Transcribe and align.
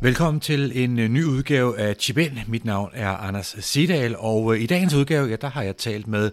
Velkommen 0.00 0.40
til 0.40 0.84
en 0.84 0.98
øh, 0.98 1.08
ny 1.08 1.24
udgave 1.24 1.78
af 1.78 1.96
Chiben. 1.96 2.38
Mit 2.46 2.64
navn 2.64 2.90
er 2.94 3.08
Anders 3.08 3.56
Sidal, 3.60 4.16
og 4.18 4.54
øh, 4.54 4.62
i 4.62 4.66
dagens 4.66 4.94
udgave, 4.94 5.28
ja, 5.28 5.36
der 5.36 5.48
har 5.48 5.62
jeg 5.62 5.76
talt 5.76 6.08
med 6.08 6.30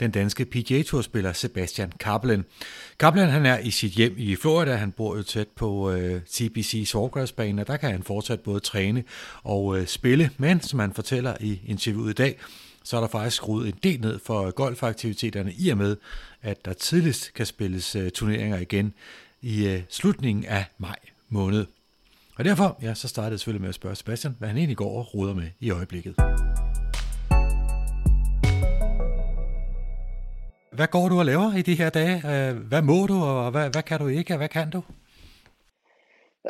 den 0.00 0.10
danske 0.10 0.44
PGA 0.44 0.82
Tour-spiller 0.82 1.32
Sebastian 1.32 1.92
Kaplan. 2.00 2.44
Kaplan 2.98 3.28
han 3.28 3.46
er 3.46 3.58
i 3.58 3.70
sit 3.70 3.92
hjem 3.92 4.14
i 4.16 4.36
Florida. 4.36 4.74
Han 4.74 4.92
bor 4.92 5.16
jo 5.16 5.22
tæt 5.22 5.48
på 5.48 5.90
øh, 5.90 6.20
TPC 6.20 6.88
Sawgrass-banen, 6.88 7.58
og 7.58 7.66
der 7.66 7.76
kan 7.76 7.90
han 7.90 8.02
fortsat 8.02 8.40
både 8.40 8.60
træne 8.60 9.04
og 9.42 9.78
øh, 9.78 9.86
spille. 9.86 10.30
Men 10.38 10.60
som 10.60 10.78
han 10.78 10.92
fortæller 10.92 11.34
i 11.40 11.60
interviewet 11.66 12.10
i 12.10 12.14
dag, 12.14 12.38
så 12.84 12.96
er 12.96 13.00
der 13.00 13.08
faktisk 13.08 13.36
skruet 13.36 13.68
en 13.68 13.78
del 13.82 14.00
ned 14.00 14.18
for 14.26 14.50
golfaktiviteterne 14.50 15.52
i 15.52 15.68
og 15.68 15.76
med, 15.76 15.96
at 16.42 16.64
der 16.64 16.72
tidligst 16.72 17.34
kan 17.34 17.46
spilles 17.46 17.96
øh, 17.96 18.10
turneringer 18.10 18.58
igen 18.58 18.94
i 19.42 19.66
øh, 19.66 19.82
slutningen 19.88 20.44
af 20.44 20.64
maj 20.78 20.96
måned. 21.28 21.66
Og 22.38 22.44
derfor, 22.44 22.78
ja, 22.82 22.94
så 22.94 23.08
startede 23.08 23.32
jeg 23.32 23.40
selvfølgelig 23.40 23.60
med 23.60 23.68
at 23.68 23.74
spørge 23.74 23.96
Sebastian, 23.96 24.36
hvad 24.38 24.48
han 24.48 24.56
egentlig 24.56 24.76
går 24.76 24.98
og 24.98 25.14
ruder 25.14 25.34
med 25.34 25.48
i 25.60 25.70
øjeblikket. 25.70 26.14
Hvad 30.72 30.86
går 30.86 31.08
du 31.08 31.18
og 31.18 31.26
laver 31.26 31.56
i 31.56 31.62
de 31.62 31.74
her 31.74 31.90
dage? 31.90 32.16
Øh, 32.16 32.56
hvad 32.56 32.82
må 32.82 33.06
du, 33.06 33.14
og 33.14 33.50
hvad, 33.50 33.70
hvad 33.70 33.82
kan 33.82 33.98
du 33.98 34.06
ikke, 34.06 34.34
og 34.34 34.36
hvad 34.36 34.48
kan 34.48 34.70
du? 34.70 34.82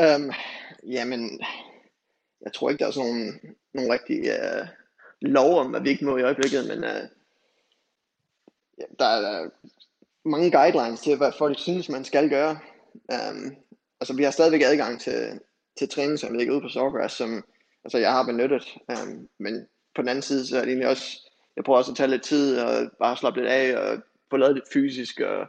Um, 0.00 0.32
jamen, 0.86 1.40
jeg 2.44 2.52
tror 2.52 2.70
ikke, 2.70 2.82
der 2.82 2.86
er 2.86 2.92
sådan 2.92 3.10
nogle, 3.10 3.32
nogle 3.74 3.92
rigtige 3.92 4.30
uh, 4.30 4.60
øh, 4.60 4.66
lov 5.20 5.58
om, 5.58 5.70
hvad 5.70 5.80
vi 5.80 5.88
ikke 5.88 6.04
må 6.04 6.16
i 6.16 6.22
øjeblikket, 6.22 6.66
men 6.68 6.78
uh, 6.78 7.04
ja, 8.78 8.84
der 8.98 9.06
er 9.06 9.48
mange 10.24 10.50
guidelines 10.50 11.00
til, 11.00 11.16
hvad 11.16 11.32
folk 11.38 11.58
synes, 11.58 11.88
man 11.88 12.04
skal 12.04 12.30
gøre. 12.30 12.58
Um, 12.94 13.56
altså, 14.00 14.14
vi 14.16 14.22
har 14.22 14.30
stadigvæk 14.30 14.62
adgang 14.62 15.00
til, 15.00 15.40
til 15.78 15.88
træningsanlæg 15.88 16.52
ude 16.52 16.60
på 16.60 16.68
Sawgrass, 16.68 17.16
som 17.16 17.44
altså, 17.84 17.98
jeg 17.98 18.12
har 18.12 18.22
benyttet. 18.22 18.76
Um, 18.88 19.28
men 19.38 19.66
på 19.94 20.02
den 20.02 20.08
anden 20.08 20.22
side, 20.22 20.46
så 20.46 20.56
er 20.56 20.60
det 20.60 20.68
egentlig 20.68 20.88
også, 20.88 21.30
jeg 21.56 21.64
prøver 21.64 21.78
også 21.78 21.90
at 21.90 21.96
tage 21.96 22.10
lidt 22.10 22.22
tid 22.22 22.60
og 22.60 22.90
bare 22.98 23.16
slappe 23.16 23.40
lidt 23.40 23.50
af 23.50 23.76
og 23.76 23.98
få 24.30 24.36
lavet 24.36 24.54
lidt 24.54 24.72
fysisk 24.72 25.20
og 25.20 25.46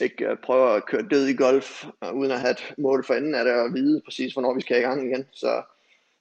ikke 0.00 0.30
øh, 0.30 0.36
prøve 0.36 0.76
at 0.76 0.86
køre 0.86 1.08
død 1.10 1.26
i 1.26 1.36
golf, 1.36 1.84
og 2.00 2.16
uden 2.16 2.30
at 2.30 2.40
have 2.40 2.50
et 2.50 2.74
mål 2.78 3.04
for 3.04 3.14
enden 3.14 3.34
af 3.34 3.44
det 3.44 3.54
og 3.54 3.74
vide 3.74 4.00
præcis, 4.04 4.32
hvornår 4.32 4.54
vi 4.54 4.60
skal 4.60 4.78
i 4.78 4.82
gang 4.82 5.10
igen. 5.10 5.26
Så 5.32 5.62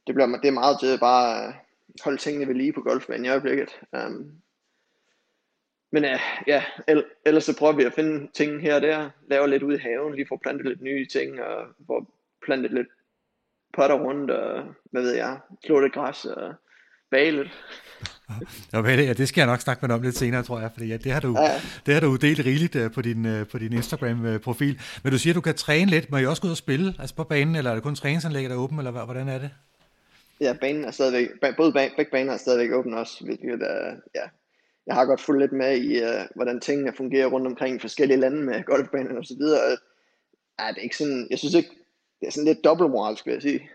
det, 0.07 0.15
bliver, 0.15 0.27
det 0.27 0.47
er 0.47 0.51
meget 0.51 0.79
til 0.79 0.93
at 0.93 0.99
bare 0.99 1.53
holde 2.03 2.17
tingene 2.17 2.47
ved 2.47 2.55
lige 2.55 2.73
på 2.73 2.81
golfbanen 2.81 3.25
i 3.25 3.29
øjeblikket. 3.29 3.79
Um, 3.91 4.31
men 5.91 6.05
uh, 6.05 6.19
ja, 6.47 6.63
ellers 7.25 7.43
så 7.43 7.57
prøver 7.57 7.73
vi 7.73 7.83
at 7.83 7.93
finde 7.93 8.27
ting 8.33 8.61
her 8.61 8.75
og 8.75 8.81
der, 8.81 9.09
lave 9.27 9.49
lidt 9.49 9.63
ud 9.63 9.73
i 9.73 9.81
haven, 9.81 10.15
lige 10.15 10.27
få 10.27 10.37
plantet 10.37 10.65
lidt 10.65 10.81
nye 10.81 11.05
ting, 11.05 11.41
og 11.41 11.67
få 11.87 12.05
plantet 12.45 12.73
lidt 12.73 12.87
potter 13.77 13.95
rundt, 13.95 14.31
og 14.31 14.63
hvad 14.91 15.01
ved 15.01 15.15
jeg, 15.15 15.37
slå 15.65 15.79
lidt 15.79 15.93
græs 15.93 16.25
og 16.25 16.53
bage 17.11 17.31
lidt. 17.31 17.51
Ja, 18.73 18.79
ja, 18.89 19.13
det 19.13 19.27
skal 19.27 19.41
jeg 19.41 19.47
nok 19.47 19.59
snakke 19.59 19.87
med 19.87 19.95
om 19.95 20.01
lidt 20.01 20.17
senere, 20.17 20.43
tror 20.43 20.59
jeg, 20.59 20.69
fordi 20.73 20.87
ja, 20.87 20.97
det, 20.97 21.11
har 21.11 21.19
du, 21.19 21.35
ja. 21.39 21.61
det 21.85 21.93
har 21.93 22.01
du 22.01 22.15
delt 22.15 22.45
rigeligt 22.45 22.75
uh, 22.75 22.91
på 22.91 23.01
din, 23.01 23.25
uh, 23.25 23.47
på 23.47 23.57
din 23.57 23.73
Instagram-profil. 23.73 24.81
Men 25.03 25.11
du 25.11 25.17
siger, 25.17 25.33
at 25.33 25.35
du 25.35 25.41
kan 25.41 25.55
træne 25.55 25.91
lidt. 25.91 26.11
Må 26.11 26.17
I 26.17 26.25
også 26.25 26.41
gå 26.41 26.45
ud 26.47 26.51
og 26.51 26.57
spille 26.57 26.93
altså 26.99 27.15
på 27.15 27.23
banen, 27.23 27.55
eller 27.55 27.71
er 27.71 27.75
det 27.75 27.83
kun 27.83 27.95
træningsanlægget, 27.95 28.49
der 28.49 28.55
er 28.55 28.61
åben, 28.61 28.77
eller 28.77 29.05
hvordan 29.05 29.29
er 29.29 29.39
det? 29.39 29.49
Ja, 30.41 30.53
banen 30.61 30.85
er 30.85 30.91
stadigvæk, 30.91 31.29
både 31.57 31.73
bag, 31.73 31.93
begge 31.97 32.11
baner 32.11 32.33
er 32.33 32.37
stadigvæk 32.37 32.71
åbne 32.71 32.97
også, 32.97 33.25
hvilket 33.25 33.61
er, 33.61 33.95
ja, 34.15 34.25
jeg 34.87 34.95
har 34.95 35.05
godt 35.05 35.21
fulgt 35.21 35.41
lidt 35.41 35.51
med 35.51 35.77
i, 35.77 36.03
uh, 36.03 36.21
hvordan 36.35 36.59
tingene 36.59 36.93
fungerer 36.97 37.27
rundt 37.27 37.47
omkring 37.47 37.75
i 37.75 37.79
forskellige 37.79 38.19
lande 38.19 38.41
med 38.41 38.63
golfbaner 38.63 39.17
og 39.17 39.25
så 39.25 39.35
videre. 39.39 39.61
Ja, 40.59 40.67
det 40.67 40.77
er 40.77 40.81
ikke 40.81 40.97
sådan, 40.97 41.27
jeg 41.29 41.39
synes 41.39 41.53
ikke, 41.53 41.69
det 42.19 42.27
er 42.27 42.31
sådan 42.31 42.45
lidt 42.45 42.63
dobbeltmoral, 42.63 43.17
skal 43.17 43.33
jeg 43.33 43.41
sige. 43.41 43.69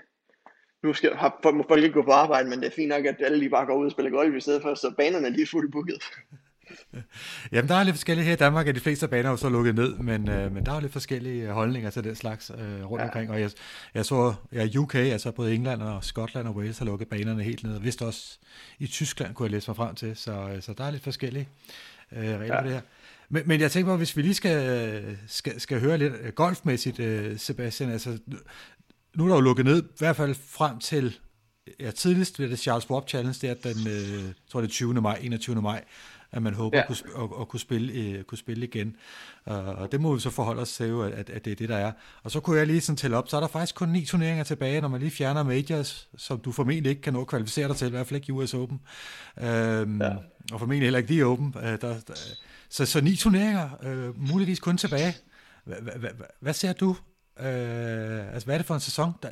Nu 0.82 0.92
skal, 0.92 1.14
har, 1.14 1.52
må 1.52 1.64
folk 1.68 1.82
ikke 1.82 1.94
gå 1.94 2.02
på 2.02 2.10
arbejde, 2.10 2.48
men 2.48 2.60
det 2.60 2.66
er 2.66 2.70
fint 2.70 2.88
nok, 2.88 3.04
at 3.04 3.16
alle 3.20 3.38
lige 3.38 3.50
bare 3.50 3.66
går 3.66 3.76
ud 3.76 3.86
og 3.86 3.92
spiller 3.92 4.10
golf 4.10 4.36
i 4.36 4.40
stedet 4.40 4.62
for, 4.62 4.74
så 4.74 4.94
banerne 4.98 5.26
er 5.26 5.30
lige 5.30 5.46
fuldt 5.46 5.72
booket. 5.72 6.02
Jamen, 7.52 7.68
der 7.68 7.74
er 7.74 7.82
lidt 7.82 7.96
forskellige 7.96 8.24
her 8.24 8.32
i 8.32 8.36
Danmark, 8.36 8.66
at 8.66 8.74
de 8.74 8.80
fleste 8.80 9.08
baner 9.08 9.24
er 9.24 9.30
jo 9.30 9.36
så 9.36 9.48
lukket 9.48 9.74
ned, 9.74 9.96
men, 9.96 10.28
øh, 10.28 10.54
men 10.54 10.66
der 10.66 10.72
er 10.72 10.80
lidt 10.80 10.92
forskellige 10.92 11.48
holdninger 11.48 11.90
til 11.90 12.04
den 12.04 12.14
slags 12.14 12.50
øh, 12.50 12.90
rundt 12.90 13.02
ja. 13.02 13.06
omkring. 13.06 13.30
Og 13.30 13.40
jeg, 13.40 13.50
jeg 13.94 14.04
så, 14.04 14.34
ja, 14.52 14.68
UK, 14.78 14.94
altså 14.94 15.32
både 15.32 15.54
England 15.54 15.82
og 15.82 16.04
Skotland 16.04 16.48
og 16.48 16.56
Wales 16.56 16.78
har 16.78 16.86
lukket 16.86 17.08
banerne 17.08 17.42
helt 17.42 17.64
ned, 17.64 17.76
og 17.76 17.84
vist 17.84 18.02
også 18.02 18.38
i 18.78 18.86
Tyskland 18.86 19.34
kunne 19.34 19.44
jeg 19.44 19.50
læse 19.50 19.70
mig 19.70 19.76
frem 19.76 19.94
til, 19.94 20.16
så, 20.16 20.32
øh, 20.32 20.62
så 20.62 20.72
der 20.72 20.84
er 20.84 20.90
lidt 20.90 21.02
forskellige 21.02 21.48
øh, 22.12 22.22
regler 22.22 22.56
ja. 22.56 22.62
det 22.62 22.72
her. 22.72 22.80
Men, 23.32 23.42
men 23.46 23.60
jeg 23.60 23.70
tænker 23.70 23.92
på, 23.92 23.96
hvis 23.96 24.16
vi 24.16 24.22
lige 24.22 24.34
skal, 24.34 25.18
skal, 25.26 25.60
skal 25.60 25.80
høre 25.80 25.98
lidt 25.98 26.12
øh, 26.22 26.32
golfmæssigt, 26.32 27.00
øh, 27.00 27.38
Sebastian, 27.38 27.90
altså 27.90 28.18
nu 29.16 29.24
er 29.24 29.28
der 29.28 29.34
jo 29.34 29.40
lukket 29.40 29.64
ned, 29.64 29.82
i 29.82 29.86
hvert 29.98 30.16
fald 30.16 30.34
frem 30.34 30.78
til, 30.78 31.18
ja, 31.80 31.90
tidligst 31.90 32.38
ved 32.38 32.50
det 32.50 32.58
Charles 32.58 32.84
Schwab 32.84 33.08
Challenge, 33.08 33.38
det 33.40 33.50
er 33.50 33.72
den, 33.72 33.88
øh, 33.88 34.32
tror 34.50 34.60
det 34.60 34.68
er 34.68 34.72
20. 34.72 34.94
maj, 34.94 35.18
21. 35.22 35.62
maj, 35.62 35.84
at 36.32 36.42
man 36.42 36.54
håber 36.54 36.78
ja. 36.78 36.82
at, 36.82 36.86
kunne, 36.86 37.24
at, 37.24 37.30
at 37.40 37.48
kunne, 37.48 37.60
spille, 37.60 37.92
øh, 37.92 38.24
kunne 38.24 38.38
spille 38.38 38.66
igen. 38.66 38.96
Uh, 39.46 39.54
og 39.54 39.92
det 39.92 40.00
må 40.00 40.14
vi 40.14 40.20
så 40.20 40.30
forholde 40.30 40.62
os 40.62 40.72
til, 40.72 40.84
at, 40.84 41.30
at 41.30 41.44
det 41.44 41.50
er 41.50 41.56
det, 41.56 41.68
der 41.68 41.76
er. 41.76 41.92
Og 42.22 42.30
så 42.30 42.40
kunne 42.40 42.58
jeg 42.58 42.66
lige 42.66 42.80
sådan 42.80 42.96
tælle 42.96 43.16
op, 43.16 43.28
så 43.28 43.36
er 43.36 43.40
der 43.40 43.48
faktisk 43.48 43.74
kun 43.74 43.88
ni 43.88 44.04
turneringer 44.04 44.44
tilbage, 44.44 44.80
når 44.80 44.88
man 44.88 45.00
lige 45.00 45.10
fjerner 45.10 45.42
majors, 45.42 46.08
som 46.16 46.40
du 46.40 46.52
formentlig 46.52 46.90
ikke 46.90 47.02
kan 47.02 47.12
nå 47.12 47.20
at 47.20 47.26
kvalificere 47.26 47.68
dig 47.68 47.76
til, 47.76 47.86
i 47.86 47.90
hvert 47.90 48.06
fald 48.06 48.16
ikke 48.16 48.28
i 48.28 48.32
US 48.32 48.54
Open. 48.54 48.80
Uh, 49.36 49.44
ja. 49.44 50.14
Og 50.52 50.58
formentlig 50.58 50.86
heller 50.86 50.98
ikke 50.98 51.14
de 51.14 51.22
Open. 51.22 51.54
Uh, 51.56 51.62
der, 51.62 51.76
der, 51.78 52.14
så, 52.68 52.86
så 52.86 53.00
ni 53.00 53.16
turneringer, 53.16 53.70
uh, 53.86 54.28
muligvis 54.28 54.60
kun 54.60 54.76
tilbage. 54.76 55.14
Hvad 56.40 56.54
ser 56.54 56.72
du 56.72 56.96
Øh, 57.40 58.34
altså, 58.34 58.44
hvad 58.44 58.54
er 58.54 58.58
det 58.58 58.66
for 58.66 58.74
en 58.74 58.80
sæson, 58.80 59.12
der, 59.22 59.28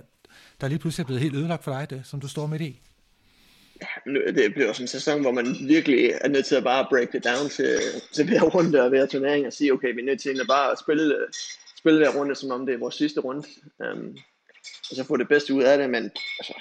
der 0.60 0.68
lige 0.68 0.78
pludselig 0.78 1.04
er 1.04 1.06
blevet 1.06 1.22
helt 1.22 1.34
ødelagt 1.34 1.64
for 1.64 1.72
dig, 1.72 1.90
det, 1.90 2.02
som 2.04 2.20
du 2.20 2.28
står 2.28 2.46
midt 2.46 2.62
i? 2.62 2.80
Det 4.06 4.54
bliver 4.54 4.72
sådan 4.72 4.84
en 4.84 4.88
sæson, 4.88 5.20
hvor 5.20 5.32
man 5.32 5.56
virkelig 5.60 6.10
er 6.20 6.28
nødt 6.28 6.46
til 6.46 6.54
at 6.54 6.64
bare 6.64 6.86
break 6.90 7.12
det 7.12 7.24
down 7.24 7.48
til, 7.50 7.80
til 8.12 8.28
hver 8.28 8.40
runde 8.40 8.82
og 8.82 8.88
hver 8.88 9.06
turnering 9.06 9.46
og 9.46 9.52
sige, 9.52 9.72
okay, 9.72 9.94
vi 9.94 10.00
er 10.00 10.04
nødt 10.04 10.20
til 10.20 10.40
at 10.40 10.46
bare 10.48 10.76
spille, 10.76 11.16
spille 11.76 11.98
hver 11.98 12.18
runde, 12.18 12.34
som 12.34 12.50
om 12.50 12.66
det 12.66 12.74
er 12.74 12.78
vores 12.78 12.94
sidste 12.94 13.20
runde. 13.20 13.48
Um, 13.78 14.16
og 14.90 14.96
så 14.96 15.04
få 15.04 15.16
det 15.16 15.28
bedste 15.28 15.54
ud 15.54 15.62
af 15.62 15.78
det, 15.78 15.90
men 15.90 16.10
altså, 16.38 16.54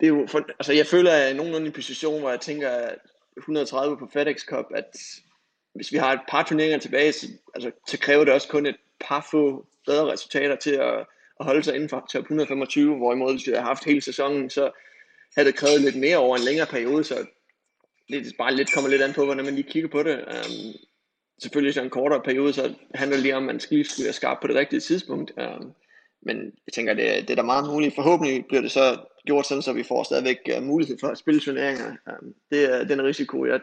det 0.00 0.06
er 0.06 0.08
jo 0.08 0.26
for, 0.28 0.38
altså 0.38 0.72
jeg 0.72 0.86
føler, 0.86 1.12
at 1.12 1.20
jeg 1.20 1.30
er 1.30 1.34
nogenlunde 1.34 1.66
i 1.66 1.68
en 1.68 1.72
position, 1.72 2.20
hvor 2.20 2.30
jeg 2.30 2.40
tænker, 2.40 2.88
130 3.36 3.96
på 3.96 4.08
FedEx 4.12 4.40
Cup, 4.40 4.66
at 4.74 4.96
hvis 5.74 5.92
vi 5.92 5.96
har 5.96 6.12
et 6.12 6.20
par 6.28 6.42
turneringer 6.42 6.78
tilbage, 6.78 7.12
så, 7.12 7.26
altså, 7.54 7.70
så 7.88 7.98
kræver 7.98 8.24
det 8.24 8.34
også 8.34 8.48
kun 8.48 8.66
et 8.66 8.76
par 9.00 9.28
få 9.30 9.66
bedre 9.86 10.12
resultater 10.12 10.56
til 10.56 10.70
at, 10.70 10.98
at 11.40 11.46
holde 11.46 11.62
sig 11.62 11.74
inden 11.74 11.88
for 11.88 12.06
top 12.12 12.22
125, 12.22 12.96
hvorimod 12.96 13.32
hvis 13.32 13.46
vi 13.46 13.52
havde 13.52 13.64
haft 13.64 13.84
hele 13.84 14.00
sæsonen, 14.00 14.50
så 14.50 14.70
havde 15.36 15.48
det 15.48 15.56
krævet 15.56 15.80
lidt 15.80 15.96
mere 15.96 16.16
over 16.16 16.36
en 16.36 16.42
længere 16.42 16.66
periode, 16.66 17.04
så 17.04 17.26
det 18.08 18.34
bare 18.38 18.54
lidt 18.54 18.74
kommer 18.74 18.90
lidt 18.90 19.02
an 19.02 19.12
på, 19.12 19.24
hvordan 19.24 19.44
man 19.44 19.54
lige 19.54 19.70
kigger 19.70 19.88
på 19.88 20.02
det. 20.02 20.20
Um, 20.20 20.74
selvfølgelig 21.42 21.74
så 21.74 21.82
en 21.82 21.90
kortere 21.90 22.22
periode, 22.22 22.52
så 22.52 22.74
handler 22.94 23.16
det 23.16 23.22
lige 23.22 23.36
om, 23.36 23.42
at 23.42 23.46
man 23.46 23.60
skal 23.60 23.84
skulle 23.84 24.04
være 24.04 24.12
skarp 24.12 24.38
på 24.40 24.46
det 24.46 24.56
rigtige 24.56 24.80
tidspunkt. 24.80 25.32
Um, 25.36 25.72
men 26.22 26.36
jeg 26.66 26.72
tænker, 26.72 26.94
det, 26.94 27.04
det 27.04 27.30
er 27.30 27.34
da 27.34 27.42
meget 27.42 27.70
muligt. 27.72 27.94
Forhåbentlig 27.94 28.46
bliver 28.46 28.62
det 28.62 28.70
så 28.70 28.98
gjort 29.26 29.46
sådan, 29.46 29.62
så 29.62 29.72
vi 29.72 29.82
får 29.82 30.02
stadigvæk 30.02 30.38
uh, 30.56 30.62
mulighed 30.62 30.96
for 31.00 31.08
at 31.08 31.18
spille 31.18 31.40
turneringer. 31.40 31.90
Um, 32.06 32.34
det 32.50 32.74
er 32.74 32.84
den 32.84 33.04
risiko, 33.04 33.46
jeg 33.46 33.60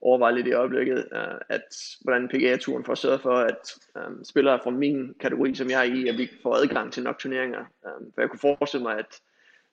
overvejer 0.00 0.34
lidt 0.34 0.46
i 0.46 0.52
øjeblikket, 0.52 0.98
uh, 1.12 1.38
at 1.48 1.68
hvordan 2.00 2.28
PGA-turen 2.28 2.84
får 2.84 2.94
sørget 2.94 3.22
for, 3.22 3.34
at 3.34 3.74
um, 4.06 4.24
spillere 4.24 4.60
fra 4.62 4.70
min 4.70 5.14
kategori, 5.20 5.54
som 5.54 5.70
jeg 5.70 5.88
er 5.88 5.94
i, 5.94 6.08
at 6.08 6.18
vi 6.18 6.30
får 6.42 6.54
adgang 6.54 6.92
til 6.92 7.02
nok 7.02 7.18
turneringer. 7.18 7.60
Um, 7.60 8.12
for 8.14 8.20
jeg 8.20 8.30
kunne 8.30 8.56
forestille 8.56 8.82
mig, 8.82 8.98
at 8.98 9.20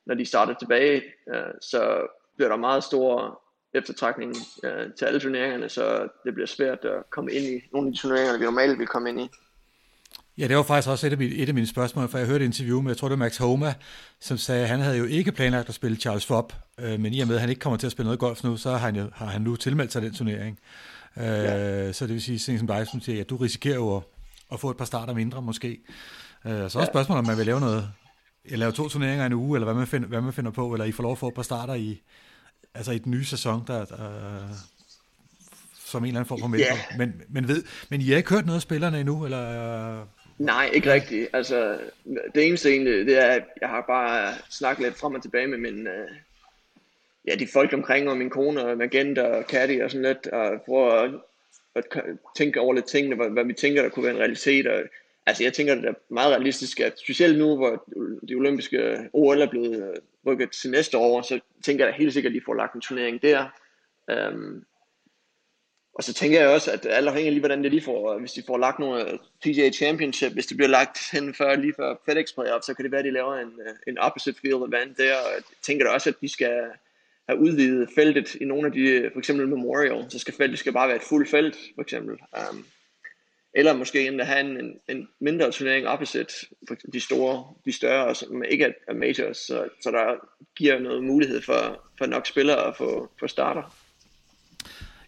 når 0.10 0.16
de 0.16 0.26
starter 0.26 0.54
tilbage, 0.54 1.02
uh, 1.28 1.52
så 1.62 2.08
bliver 2.36 2.50
der 2.50 2.58
meget 2.58 2.84
stor 2.84 3.42
eftertrækning 3.74 4.36
uh, 4.64 4.94
til 4.98 5.06
alle 5.06 5.20
turneringerne, 5.20 5.70
så 5.70 6.08
det 6.26 6.34
bliver 6.34 6.48
svært 6.48 6.86
at 6.86 7.10
komme 7.10 7.32
ind 7.32 7.46
i 7.46 7.62
nogle 7.74 7.88
af 7.88 7.94
de 7.94 8.00
turneringer, 8.00 8.38
vi 8.38 8.46
normalt 8.46 8.80
vil 8.80 8.88
komme 8.88 9.10
ind 9.10 9.22
i. 9.22 9.30
Ja, 10.38 10.48
det 10.48 10.56
var 10.56 10.64
faktisk 10.64 10.90
også 10.90 11.08
et 11.08 11.12
af, 11.12 11.18
mine, 11.18 11.36
et 11.36 11.48
af 11.48 11.54
mine 11.54 11.68
spørgsmål, 11.68 12.08
for 12.08 12.18
jeg 12.18 12.28
hørte 12.28 12.44
et 12.44 12.48
interview 12.48 12.82
med, 12.82 12.92
jeg 12.92 12.98
tror 12.98 13.08
det 13.08 13.20
var 13.20 13.26
Max 13.26 13.38
Homa, 13.38 13.74
som 14.20 14.38
sagde, 14.38 14.64
at 14.64 14.70
han 14.70 14.80
havde 14.80 14.98
jo 14.98 15.06
ikke 15.06 15.32
planlagt 15.32 15.70
at 15.70 15.76
spille 15.76 15.98
Charles 15.98 16.26
Fopp, 16.26 16.54
øh, 16.80 17.00
men 17.00 17.14
i 17.14 17.20
og 17.20 17.28
med, 17.28 17.36
at 17.36 17.42
han 17.42 17.50
ikke 17.50 17.60
kommer 17.60 17.78
til 17.78 17.88
at 17.88 17.92
spille 17.92 18.06
noget 18.06 18.20
golf 18.20 18.44
nu, 18.44 18.58
så 18.58 18.70
har 18.70 18.78
han, 18.78 18.96
jo, 18.96 19.10
har 19.14 19.26
han 19.26 19.42
nu 19.42 19.56
tilmeldt 19.56 19.92
sig 19.92 20.02
den 20.02 20.14
turnering. 20.14 20.60
Øh, 21.18 21.24
ja. 21.24 21.92
Så 21.92 22.08
det 22.08 22.14
vil 22.14 22.22
sige, 22.22 22.40
sådan 22.40 22.58
som 22.58 22.68
dig, 22.68 22.88
som 22.88 23.02
siger, 23.02 23.18
ja, 23.18 23.24
du 23.24 23.38
risikerer 23.38 23.76
jo 23.76 23.96
at, 23.98 24.04
at 24.52 24.60
få 24.60 24.70
et 24.70 24.78
par 24.78 24.86
starter 24.86 25.14
mindre 25.14 25.42
måske. 25.42 25.80
Øh, 26.46 26.52
så 26.52 26.64
også 26.64 26.80
ja. 26.80 26.86
spørgsmålet, 26.86 27.20
om 27.20 27.28
man 27.28 27.38
vil 27.38 27.46
lave 27.46 27.60
noget, 27.60 27.90
jeg 28.50 28.58
laver 28.58 28.72
to 28.72 28.88
turneringer 28.88 29.24
i 29.24 29.26
en 29.26 29.34
uge, 29.34 29.58
eller 29.58 29.66
hvad 29.66 29.76
man, 29.76 29.88
find, 29.88 30.06
hvad 30.06 30.22
man 30.22 30.34
finder 30.34 30.52
på, 30.52 30.74
eller 30.74 30.86
I 30.86 30.92
får 30.92 31.04
lov 31.04 31.12
at 31.12 31.18
få 31.18 31.28
et 31.28 31.34
par 31.34 31.42
starter 31.42 31.74
i, 31.74 32.02
altså 32.74 32.92
i 32.92 32.98
den 32.98 33.12
nye 33.12 33.26
sæson, 33.26 33.64
der, 33.68 33.86
der 33.86 33.98
som 35.86 36.04
en 36.04 36.08
eller 36.08 36.20
anden 36.20 36.28
form 36.28 36.40
for 36.40 36.48
mentor. 36.48 36.76
Yeah. 36.76 36.98
Men, 36.98 37.22
men, 37.30 37.48
ved, 37.48 37.64
men 37.90 38.02
I 38.02 38.10
har 38.10 38.18
ikke 38.18 38.30
hørt 38.30 38.46
noget 38.46 38.58
af 38.58 38.62
spillerne 38.62 39.00
endnu, 39.00 39.26
eller 39.26 40.06
Nej, 40.40 40.70
ikke 40.74 40.94
rigtigt. 40.94 41.30
Altså, 41.34 41.80
det 42.36 42.48
eneste 42.48 42.70
egentlig, 42.70 43.06
det 43.06 43.24
er, 43.24 43.28
at 43.28 43.44
jeg 43.62 43.70
har 43.70 43.82
bare 43.88 44.34
snakket 44.50 44.84
lidt 44.84 44.98
frem 44.98 45.16
og 45.16 45.22
tilbage 45.22 45.48
med 45.48 45.58
min, 45.58 45.88
uh, 45.88 46.16
ja, 47.28 47.36
de 47.36 47.48
folk 47.54 47.74
omkring, 47.74 48.10
og 48.10 48.18
min 48.18 48.30
kone, 48.30 48.66
og 48.66 48.84
agent 48.84 49.18
og 49.18 49.48
Katty 49.48 49.80
og 49.84 49.92
sådan 49.92 50.06
lidt, 50.06 50.28
og 50.28 50.62
prøve 50.66 51.04
at, 51.04 51.12
at 51.76 51.84
tænke 52.38 52.60
over 52.60 52.74
lidt 52.74 52.86
tingene, 52.86 53.16
hvad, 53.16 53.30
hvad 53.30 53.46
vi 53.46 53.54
tænker, 53.54 53.82
der 53.82 53.90
kunne 53.90 54.06
være 54.06 54.14
en 54.14 54.20
realitet, 54.20 54.68
og 54.68 54.82
altså 55.30 55.44
jeg 55.44 55.54
tænker, 55.54 55.76
det 55.76 55.86
er 55.86 55.94
meget 56.10 56.32
realistisk, 56.32 56.80
at 56.80 57.00
specielt 57.00 57.38
nu, 57.38 57.56
hvor 57.56 57.84
de 58.30 58.36
olympiske 58.36 59.10
OL 59.14 59.42
er 59.42 59.50
blevet 59.50 59.90
øh, 59.90 59.96
rykket 60.26 60.52
til 60.52 60.72
næste 60.72 60.98
år, 60.98 61.22
så 61.22 61.40
tænker 61.64 61.86
jeg 61.86 61.94
helt 61.94 62.14
sikkert, 62.14 62.32
at 62.32 62.36
de 62.36 62.46
får 62.46 62.54
lagt 62.54 62.76
en 62.76 62.82
turnering 62.82 63.22
der. 63.22 63.46
Um, 64.32 64.66
og 65.94 66.04
så 66.04 66.14
tænker 66.14 66.40
jeg 66.40 66.50
også, 66.50 66.72
at 66.72 66.86
alt 66.86 67.08
afhængig 67.08 67.32
lige, 67.32 67.42
hvordan 67.42 67.64
det 67.64 67.72
lige 67.72 67.84
får, 67.84 68.20
hvis 68.20 68.32
de 68.32 68.44
får 68.48 68.58
lagt 68.58 68.80
nogle 68.80 69.12
øh, 69.12 69.20
PGA 69.44 69.70
Championship, 69.70 70.34
hvis 70.34 70.46
det 70.46 70.58
bliver 70.58 70.70
lagt 70.70 71.00
hen 71.12 71.34
før, 71.34 71.56
lige 71.56 71.74
før 71.74 71.96
FedEx 72.06 72.34
playoff, 72.34 72.66
så 72.66 72.74
kan 72.74 72.84
det 72.84 72.92
være, 72.92 73.00
at 73.00 73.06
de 73.06 73.12
laver 73.12 73.36
en, 73.36 73.48
øh, 73.68 73.76
en 73.88 73.98
opposite 73.98 74.40
field 74.42 74.56
event 74.56 74.98
der, 74.98 75.16
og 75.16 75.32
jeg 75.36 75.44
tænker 75.62 75.86
da 75.86 75.92
også, 75.92 76.10
at 76.10 76.22
de 76.22 76.30
skal 76.30 76.64
have 77.30 77.40
udvidet 77.40 77.90
feltet 77.96 78.36
i 78.36 78.46
nogle 78.46 78.66
af 78.66 78.72
de, 78.72 79.10
for 79.14 79.20
eksempel 79.20 79.48
Memorial, 79.48 80.06
så 80.10 80.20
skal 80.20 80.34
feltet 80.34 80.60
skal 80.60 80.74
bare 80.74 80.88
være 80.88 80.98
et 80.98 81.10
fuldt 81.10 81.30
felt, 81.30 81.58
for 81.76 81.82
eksempel. 81.82 82.18
Um, 82.52 82.66
eller 83.54 83.74
måske 83.74 84.08
endda 84.08 84.24
have 84.24 84.40
en, 84.40 84.58
en, 84.58 84.74
en 84.88 85.08
mindre 85.22 85.52
turnering 85.52 85.88
opposite 85.88 86.34
for 86.68 86.76
de 86.94 87.00
store, 87.00 87.44
de 87.66 87.72
større, 87.72 88.16
som 88.16 88.44
ikke 88.44 88.74
er 88.88 88.94
majors, 88.94 89.38
så, 89.38 89.68
så 89.84 89.92
der 89.92 90.28
giver 90.58 90.80
noget 90.80 91.04
mulighed 91.04 91.42
for, 91.42 91.84
for 91.98 92.06
nok 92.06 92.28
spillere 92.28 92.68
at 92.68 92.78
få, 92.78 93.10
få 93.20 93.28
starter. 93.28 93.76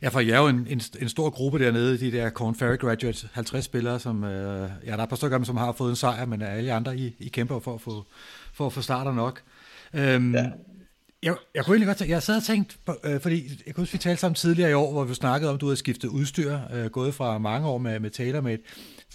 Ja, 0.02 0.10
for 0.10 0.20
jeg 0.20 0.36
er 0.36 0.42
jo 0.42 0.48
en, 0.48 0.68
en, 0.70 0.82
en 1.02 1.10
stor 1.10 1.30
gruppe 1.30 1.60
dernede, 1.60 2.00
de 2.00 2.12
der 2.12 2.30
Corn 2.30 2.56
Ferry 2.56 2.78
Graduates, 2.78 3.26
50 3.34 3.66
spillere, 3.66 4.00
som, 4.00 4.24
øh, 4.24 4.70
ja, 4.86 4.92
der 4.92 4.98
er 4.98 5.04
et 5.04 5.10
par 5.10 5.16
stykker 5.16 5.36
af 5.36 5.40
dem, 5.40 5.46
som 5.46 5.58
har 5.58 5.72
fået 5.72 5.90
en 5.90 5.96
sejr, 5.96 6.26
men 6.26 6.42
alle 6.42 6.74
andre, 6.74 6.98
I, 6.98 7.16
I 7.20 7.28
kæmper 7.28 7.60
for 7.60 7.74
at 7.74 7.82
få, 7.82 8.06
for 8.54 8.66
at 8.66 8.74
få 8.74 8.82
starter 8.82 9.14
nok. 9.14 9.42
Øhm, 9.94 10.36
ja. 10.36 10.52
Jeg, 11.24 11.36
jeg 11.56 11.66
kunne 11.66 11.74
egentlig 11.74 11.88
godt 11.88 11.98
tænke, 11.98 12.14
jeg 12.14 12.24
sad 12.24 12.38
og 12.38 12.44
tænkt, 12.44 12.78
øh, 13.04 13.22
fordi 13.22 13.62
jeg 13.66 13.76
kunne 13.76 13.82
huske, 13.82 13.94
vi 13.94 13.98
talte 13.98 14.22
sammen 14.22 14.36
tidligere 14.36 14.70
i 14.72 14.74
år, 14.74 14.92
hvor 14.92 15.04
vi 15.04 15.14
snakkede 15.14 15.50
om, 15.50 15.56
at 15.56 15.62
du 15.62 15.66
havde 15.66 15.78
skiftet 15.78 16.08
udstyr, 16.08 16.60
øh, 16.74 16.86
gået 16.86 17.14
fra 17.14 17.38
mange 17.38 17.68
år 17.68 17.78
med, 17.78 18.00
med 18.00 18.10
TaylorMade, 18.10 18.58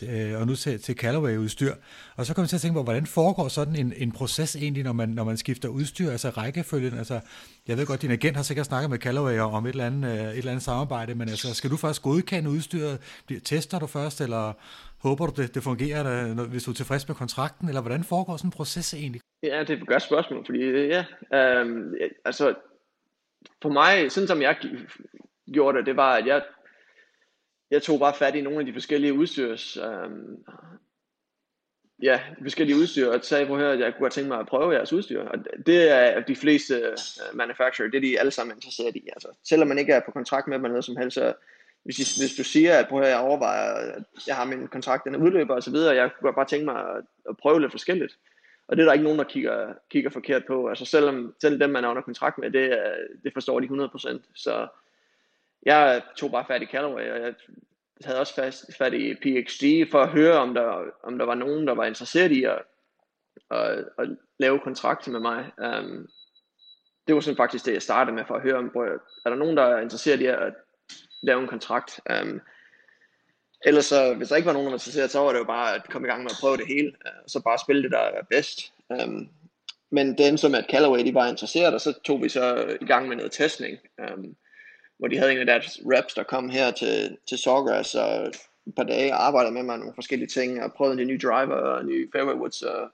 øh, 0.02 0.40
og 0.40 0.46
nu 0.46 0.56
til, 0.56 0.82
til 0.82 0.94
Callaway-udstyr. 0.96 1.74
Og 2.16 2.26
så 2.26 2.34
kom 2.34 2.42
jeg 2.42 2.48
til 2.48 2.56
at 2.56 2.62
tænke 2.62 2.74
på, 2.74 2.82
hvordan 2.82 3.06
foregår 3.06 3.48
sådan 3.48 3.76
en, 3.76 3.92
en 3.96 4.12
proces 4.12 4.56
egentlig, 4.56 4.84
når 4.84 4.92
man, 4.92 5.08
når 5.08 5.24
man 5.24 5.36
skifter 5.36 5.68
udstyr, 5.68 6.10
altså 6.10 6.30
rækkefølgen, 6.30 6.98
altså 6.98 7.20
jeg 7.66 7.76
ved 7.76 7.86
godt, 7.86 8.02
din 8.02 8.10
agent 8.10 8.36
har 8.36 8.42
sikkert 8.42 8.66
snakket 8.66 8.90
med 8.90 8.98
Callaway 8.98 9.38
om 9.38 9.66
et 9.66 9.70
eller 9.70 9.86
andet, 9.86 10.10
øh, 10.10 10.18
et 10.18 10.38
eller 10.38 10.50
andet 10.50 10.64
samarbejde, 10.64 11.14
men 11.14 11.28
altså 11.28 11.54
skal 11.54 11.70
du 11.70 11.76
først 11.76 12.02
godkende 12.02 12.50
udstyret, 12.50 12.98
tester 13.44 13.78
du 13.78 13.86
først, 13.86 14.20
eller 14.20 14.52
håber 15.08 15.26
du, 15.26 15.42
det, 15.42 15.54
det 15.54 15.62
fungerer, 15.62 16.02
øh, 16.30 16.50
hvis 16.50 16.64
du 16.64 16.70
er 16.70 16.74
tilfreds 16.74 17.08
med 17.08 17.16
kontrakten, 17.16 17.68
eller 17.68 17.80
hvordan 17.80 18.04
foregår 18.04 18.36
sådan 18.36 18.48
en 18.48 18.52
proces 18.52 18.94
egentlig? 18.94 19.20
Ja, 19.42 19.60
det 19.60 19.70
er 19.70 19.76
et 19.76 19.86
godt 19.86 20.02
spørgsmål, 20.02 20.46
fordi 20.46 20.58
øh, 20.58 20.88
ja, 20.88 21.04
øhm, 21.38 21.94
altså 22.24 22.54
for 23.62 23.68
mig, 23.68 24.12
sådan 24.12 24.26
som 24.26 24.42
jeg 24.42 24.56
gjorde 25.52 25.78
det, 25.78 25.86
det 25.86 25.96
var, 25.96 26.12
at 26.16 26.26
jeg, 26.26 26.42
jeg 27.70 27.82
tog 27.82 27.98
bare 27.98 28.14
fat 28.14 28.34
i 28.34 28.40
nogle 28.40 28.58
af 28.58 28.66
de 28.66 28.72
forskellige 28.72 29.14
udstyrs, 29.14 29.76
øhm, 29.76 30.44
ja, 32.02 32.20
de 32.38 32.44
forskellige 32.44 32.76
udstyr, 32.76 33.08
og 33.08 33.24
sagde, 33.24 33.46
prøv 33.46 33.56
at 33.56 33.62
høre, 33.62 33.72
at 33.72 33.80
jeg 33.80 33.94
kunne 33.98 34.10
tænke 34.10 34.28
mig 34.28 34.38
at 34.40 34.46
prøve 34.46 34.72
jeres 34.74 34.92
udstyr. 34.92 35.22
Og 35.22 35.38
det 35.66 35.90
er 35.90 36.20
de 36.20 36.36
fleste 36.36 36.82
uh, 36.82 37.36
manufacturer, 37.36 37.90
det 37.90 37.96
er 37.96 38.00
de 38.00 38.20
alle 38.20 38.30
sammen 38.30 38.56
interesseret 38.56 38.96
i. 38.96 39.08
Altså, 39.12 39.28
selvom 39.44 39.68
man 39.68 39.78
ikke 39.78 39.92
er 39.92 40.00
på 40.06 40.10
kontrakt 40.10 40.48
med 40.48 40.56
dem 40.56 40.64
eller 40.64 40.72
noget 40.72 40.84
som 40.84 40.96
helst, 40.96 41.14
så 41.14 41.34
hvis, 41.86 41.98
I, 41.98 42.20
hvis 42.20 42.34
du 42.34 42.44
siger, 42.44 42.78
at 42.78 42.88
prøv 42.88 43.02
at 43.02 43.08
jeg 43.08 43.18
overvejer, 43.18 43.72
at 43.74 44.02
jeg 44.26 44.36
har 44.36 44.44
min 44.44 44.68
kontrakt, 44.68 45.04
den 45.04 45.14
er 45.14 45.18
udløber 45.18 45.54
og 45.54 45.62
så 45.62 45.70
videre, 45.70 45.94
jeg 45.94 46.10
kunne 46.20 46.32
bare 46.32 46.44
tænke 46.44 46.64
mig 46.64 46.80
at, 46.80 47.04
at 47.28 47.36
prøve 47.36 47.60
lidt 47.60 47.72
forskelligt. 47.72 48.18
Og 48.68 48.76
det 48.76 48.82
er 48.82 48.86
der 48.86 48.92
ikke 48.92 49.04
nogen, 49.04 49.18
der 49.18 49.24
kigger, 49.24 49.72
kigger 49.90 50.10
forkert 50.10 50.44
på. 50.46 50.68
Altså 50.68 50.84
selvom 50.84 51.34
selv 51.40 51.60
dem, 51.60 51.70
man 51.70 51.84
er 51.84 51.88
under 51.88 52.02
kontrakt 52.02 52.38
med, 52.38 52.50
det, 52.50 52.78
det 53.24 53.32
forstår 53.32 53.60
de 53.60 53.66
100%. 53.66 54.20
Så 54.34 54.68
jeg 55.62 56.02
tog 56.16 56.30
bare 56.30 56.44
fat 56.48 56.62
i 56.62 56.66
Callaway, 56.66 57.10
og 57.10 57.20
jeg 57.20 57.34
havde 58.04 58.20
også 58.20 58.34
fast, 58.34 58.76
fat 58.78 58.94
i 58.94 59.14
PXG 59.14 59.90
for 59.90 60.02
at 60.02 60.08
høre, 60.08 60.38
om 60.38 60.54
der, 60.54 60.84
om 61.02 61.18
der 61.18 61.24
var 61.24 61.34
nogen, 61.34 61.66
der 61.66 61.74
var 61.74 61.84
interesseret 61.84 62.32
i 62.32 62.44
at, 62.44 62.62
at, 63.50 63.84
at 63.98 64.08
lave 64.38 64.58
kontrakter 64.58 65.12
med 65.12 65.20
mig. 65.20 65.50
Um, 65.58 66.08
det 67.06 67.14
var 67.14 67.20
sådan 67.20 67.36
faktisk 67.36 67.66
det, 67.66 67.72
jeg 67.72 67.82
startede 67.82 68.16
med 68.16 68.24
for 68.24 68.34
at 68.34 68.42
høre, 68.42 68.56
om 68.56 68.66
er 69.24 69.30
der 69.30 69.34
nogen, 69.34 69.56
der 69.56 69.62
er 69.62 69.80
interesseret 69.80 70.20
i 70.20 70.26
at 70.26 70.54
lave 71.22 71.42
en 71.42 71.48
kontrakt. 71.48 72.00
Um, 72.22 72.40
ellers 73.64 73.84
så, 73.84 74.14
hvis 74.14 74.28
der 74.28 74.36
ikke 74.36 74.46
var 74.46 74.52
nogen, 74.52 74.66
der 74.66 74.70
var 74.70 74.76
interesseret, 74.76 75.10
så 75.10 75.20
var 75.20 75.32
det 75.32 75.38
jo 75.38 75.44
bare 75.44 75.74
at 75.74 75.90
komme 75.90 76.08
i 76.08 76.10
gang 76.10 76.22
med 76.22 76.30
at 76.30 76.36
prøve 76.40 76.56
det 76.56 76.66
hele, 76.66 76.88
uh, 76.88 77.24
og 77.24 77.30
så 77.30 77.40
bare 77.40 77.58
spille 77.58 77.82
det, 77.82 77.90
der 77.90 77.98
er 77.98 78.22
bedst. 78.30 78.72
Um, 78.88 79.28
men 79.90 80.18
den 80.18 80.38
som 80.38 80.54
at 80.54 80.66
Callaway, 80.70 81.04
de 81.04 81.14
var 81.14 81.28
interesseret, 81.28 81.74
og 81.74 81.80
så 81.80 81.92
tog 82.04 82.22
vi 82.22 82.28
så 82.28 82.76
i 82.80 82.86
gang 82.86 83.08
med 83.08 83.16
noget 83.16 83.32
testning. 83.32 83.78
Um, 83.98 84.36
hvor 84.98 85.08
de 85.08 85.18
havde 85.18 85.32
en 85.32 85.38
af 85.38 85.46
deres 85.46 85.80
reps, 85.84 86.14
der 86.14 86.22
kom 86.22 86.48
her 86.48 86.70
til, 86.70 87.16
til 87.28 87.38
Sawgrass, 87.38 87.94
og 87.94 88.26
et 88.66 88.74
par 88.76 88.82
dage 88.82 89.12
arbejdede 89.12 89.54
med 89.54 89.62
mig 89.62 89.78
nogle 89.78 89.94
forskellige 89.94 90.28
ting, 90.28 90.62
og 90.62 90.72
prøvede 90.72 91.02
en 91.02 91.08
ny 91.08 91.20
driver, 91.22 91.54
og 91.54 91.84
nye 91.84 92.08
fairway 92.12 92.34
woods, 92.34 92.62
og 92.62 92.90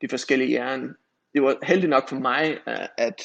de 0.00 0.08
forskellige 0.08 0.50
jern. 0.50 0.96
Det 1.34 1.42
var 1.42 1.56
heldigt 1.62 1.90
nok 1.90 2.08
for 2.08 2.16
mig, 2.16 2.58
øh, 2.68 2.88
at 2.98 3.22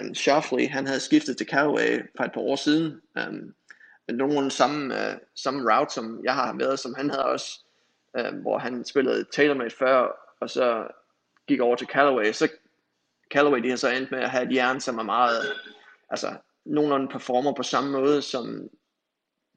um, 0.00 0.14
Shoffley, 0.14 0.68
han 0.68 0.86
havde 0.86 1.00
skiftet 1.00 1.36
til 1.36 1.46
Callaway 1.46 2.02
for 2.16 2.24
et 2.24 2.32
par 2.32 2.40
år 2.40 2.56
siden, 2.56 3.00
um, 3.28 3.54
nogenlunde 4.08 4.50
samme, 4.50 4.94
uh, 4.94 5.18
samme 5.34 5.74
route, 5.74 5.94
som 5.94 6.20
jeg 6.24 6.34
har 6.34 6.54
været, 6.58 6.78
som 6.78 6.94
han 6.94 7.10
havde 7.10 7.24
også, 7.24 7.60
um, 8.18 8.34
hvor 8.34 8.58
han 8.58 8.84
spillede 8.84 9.24
TaylorMade 9.24 9.70
før, 9.70 10.08
og 10.40 10.50
så 10.50 10.88
gik 11.48 11.60
over 11.60 11.76
til 11.76 11.86
Callaway, 11.86 12.32
så 12.32 12.48
Callaway, 13.30 13.62
de 13.62 13.68
har 13.70 13.76
så 13.76 13.88
endt 13.88 14.10
med 14.10 14.18
at 14.18 14.30
have 14.30 14.44
et 14.44 14.54
jern, 14.54 14.80
som 14.80 14.98
er 14.98 15.02
meget, 15.02 15.52
altså 16.10 16.34
nogenlunde 16.64 17.08
performer 17.08 17.52
på 17.52 17.62
samme 17.62 17.90
måde 17.90 18.22
som 18.22 18.68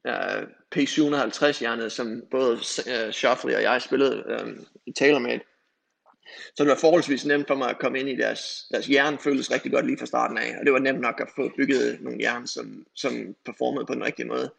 uh, 0.08 0.42
P750-hjernet, 0.76 1.92
som 1.92 2.22
både 2.30 2.52
øh, 2.52 3.06
uh, 3.06 3.12
Shuffley 3.12 3.54
og 3.54 3.62
jeg 3.62 3.82
spillede 3.82 4.40
um, 4.42 4.66
i 4.86 4.92
TaylorMade. 4.92 5.40
Så 6.54 6.64
det 6.64 6.70
var 6.70 6.76
forholdsvis 6.76 7.24
nemt 7.24 7.46
for 7.46 7.54
mig 7.54 7.70
at 7.70 7.78
komme 7.78 8.00
ind 8.00 8.08
i 8.08 8.16
deres, 8.16 8.66
deres 8.70 8.86
hjerne, 8.86 9.18
føltes 9.18 9.50
rigtig 9.50 9.72
godt 9.72 9.86
lige 9.86 9.98
fra 9.98 10.06
starten 10.06 10.38
af, 10.38 10.56
og 10.58 10.64
det 10.64 10.72
var 10.72 10.78
nemt 10.78 11.00
nok 11.00 11.20
at 11.20 11.28
få 11.36 11.50
bygget 11.56 12.00
nogle 12.00 12.18
hjerne, 12.18 12.48
som, 12.48 12.86
som 12.94 13.34
performede 13.44 13.86
på 13.86 13.94
den 13.94 14.04
rigtige 14.04 14.26
måde. 14.26 14.52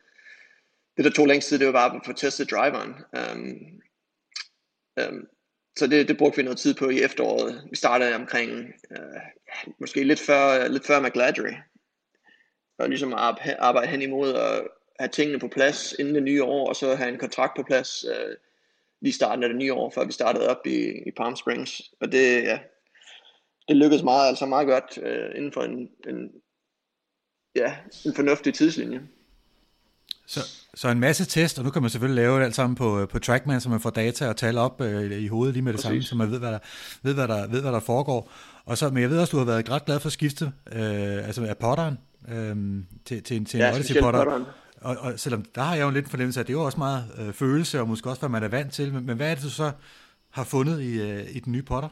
Det 0.98 1.06
der 1.06 1.12
tog 1.12 1.28
længst 1.28 1.48
tid, 1.50 1.60
det 1.60 1.68
var 1.68 1.74
bare 1.74 1.96
at 1.96 2.02
få 2.06 2.14
testet 2.14 2.52
driveren. 2.52 2.96
Um, 3.34 3.58
um, 5.08 5.28
så 5.78 5.88
det, 5.88 6.08
det 6.08 6.18
brugte 6.18 6.38
vi 6.38 6.44
noget 6.44 6.60
tid 6.60 6.74
på 6.74 6.90
i 6.90 7.02
efteråret. 7.02 7.68
Vi 7.70 7.76
startede 7.76 8.16
omkring, 8.16 8.74
uh, 8.92 9.74
måske 9.80 10.04
lidt 10.04 10.20
før, 10.20 10.68
lidt 10.68 10.86
før 10.86 11.00
McGladry, 11.00 11.54
og 12.78 12.90
ligesom 12.90 13.14
arbejde 13.60 13.88
hen 13.88 14.02
imod 14.02 14.34
at 14.34 14.68
have 15.00 15.10
tingene 15.10 15.40
på 15.40 15.48
plads 15.48 15.94
inden 16.00 16.16
det 16.16 16.24
nye 16.24 16.44
år, 16.44 16.70
og 16.70 16.76
så 16.76 16.96
have 16.96 17.10
en 17.10 17.20
kontrakt 17.20 17.56
på 17.56 17.64
plads 17.64 18.06
uh, 18.06 18.34
lige 19.02 19.14
starten 19.14 19.44
af 19.44 19.50
det 19.50 19.58
nye 19.58 19.74
år, 19.74 19.92
før 19.96 20.06
vi 20.06 20.12
startede 20.12 20.50
op 20.50 20.68
i, 20.68 20.78
i 21.08 21.12
Palm 21.18 21.36
Springs. 21.36 21.82
Og 22.02 22.12
det, 22.12 22.44
ja, 22.44 22.60
det 23.68 23.78
lykkedes 23.78 24.04
meget, 24.04 24.28
altså 24.28 24.46
meget 24.46 24.68
godt 24.68 24.98
øh, 25.04 25.30
inden 25.36 25.52
for 25.54 25.62
en, 25.62 25.90
en, 26.08 26.30
ja, 27.56 27.76
en 28.06 28.16
fornuftig 28.16 28.54
tidslinje. 28.54 29.02
Så, 30.28 30.40
så 30.76 30.88
en 30.88 31.00
masse 31.00 31.26
test, 31.26 31.60
og 31.60 31.66
nu 31.66 31.72
kan 31.72 31.82
man 31.82 31.92
selvfølgelig 31.92 32.24
lave 32.24 32.40
det 32.40 32.46
alt 32.46 32.56
sammen 32.56 32.76
på, 32.76 33.06
på 33.06 33.20
Trackman, 33.20 33.62
så 33.62 33.70
man 33.70 33.80
får 33.80 33.90
data 33.90 34.30
og 34.30 34.38
tal 34.38 34.58
op 34.58 34.82
øh, 34.82 35.12
i 35.12 35.28
hovedet 35.28 35.54
lige 35.54 35.64
med 35.64 35.74
det 35.74 35.78
Præcis. 35.78 35.88
samme, 35.88 36.04
så 36.04 36.16
man 36.16 36.32
ved 36.32 36.40
hvad, 36.40 36.52
der, 36.52 36.60
ved, 37.04 37.14
hvad 37.14 37.28
der, 37.28 37.48
ved, 37.48 37.62
hvad 37.62 37.72
der 37.72 37.80
foregår. 37.80 38.32
Og 38.66 38.78
så, 38.78 38.90
men 38.90 39.02
jeg 39.02 39.10
ved 39.10 39.20
også, 39.20 39.32
du 39.32 39.38
har 39.38 39.46
været 39.46 39.70
ret 39.70 39.86
glad 39.86 40.00
for 40.00 40.08
at 40.08 40.14
skifte, 40.14 40.46
øh, 40.72 41.28
altså 41.28 41.46
af 41.46 41.58
potteren, 41.58 41.98
øhm, 42.30 42.86
til, 43.06 43.24
til, 43.24 43.46
til 43.46 43.58
en 43.58 43.66
ja, 43.66 43.76
Odyssey 43.76 44.02
Potter. 44.02 44.46
Og, 44.82 44.98
og 44.98 45.20
selvom 45.20 45.46
der 45.56 45.62
har 45.62 45.76
jeg 45.76 45.84
jo 45.84 45.88
en 45.88 45.94
lidt 45.94 46.10
fornemmelse 46.10 46.40
af, 46.40 46.44
at 46.44 46.48
det 46.48 46.54
er 46.54 46.58
jo 46.58 46.66
også 46.66 46.78
meget 46.78 47.04
øh, 47.20 47.34
følelse, 47.34 47.80
og 47.80 47.88
måske 47.88 48.10
også, 48.10 48.22
hvad 48.22 48.30
man 48.30 48.44
er 48.44 48.48
vant 48.48 48.74
til. 48.74 48.94
Men, 48.94 49.06
men 49.06 49.18
hvad 49.18 49.32
er 49.32 49.36
det, 49.36 49.44
du 49.44 49.50
så 49.50 49.72
har 50.30 50.44
fundet 50.44 50.82
i, 50.82 51.02
øh, 51.02 51.36
i 51.36 51.40
den 51.40 51.54
nye 51.54 51.64
Potter? 51.64 51.90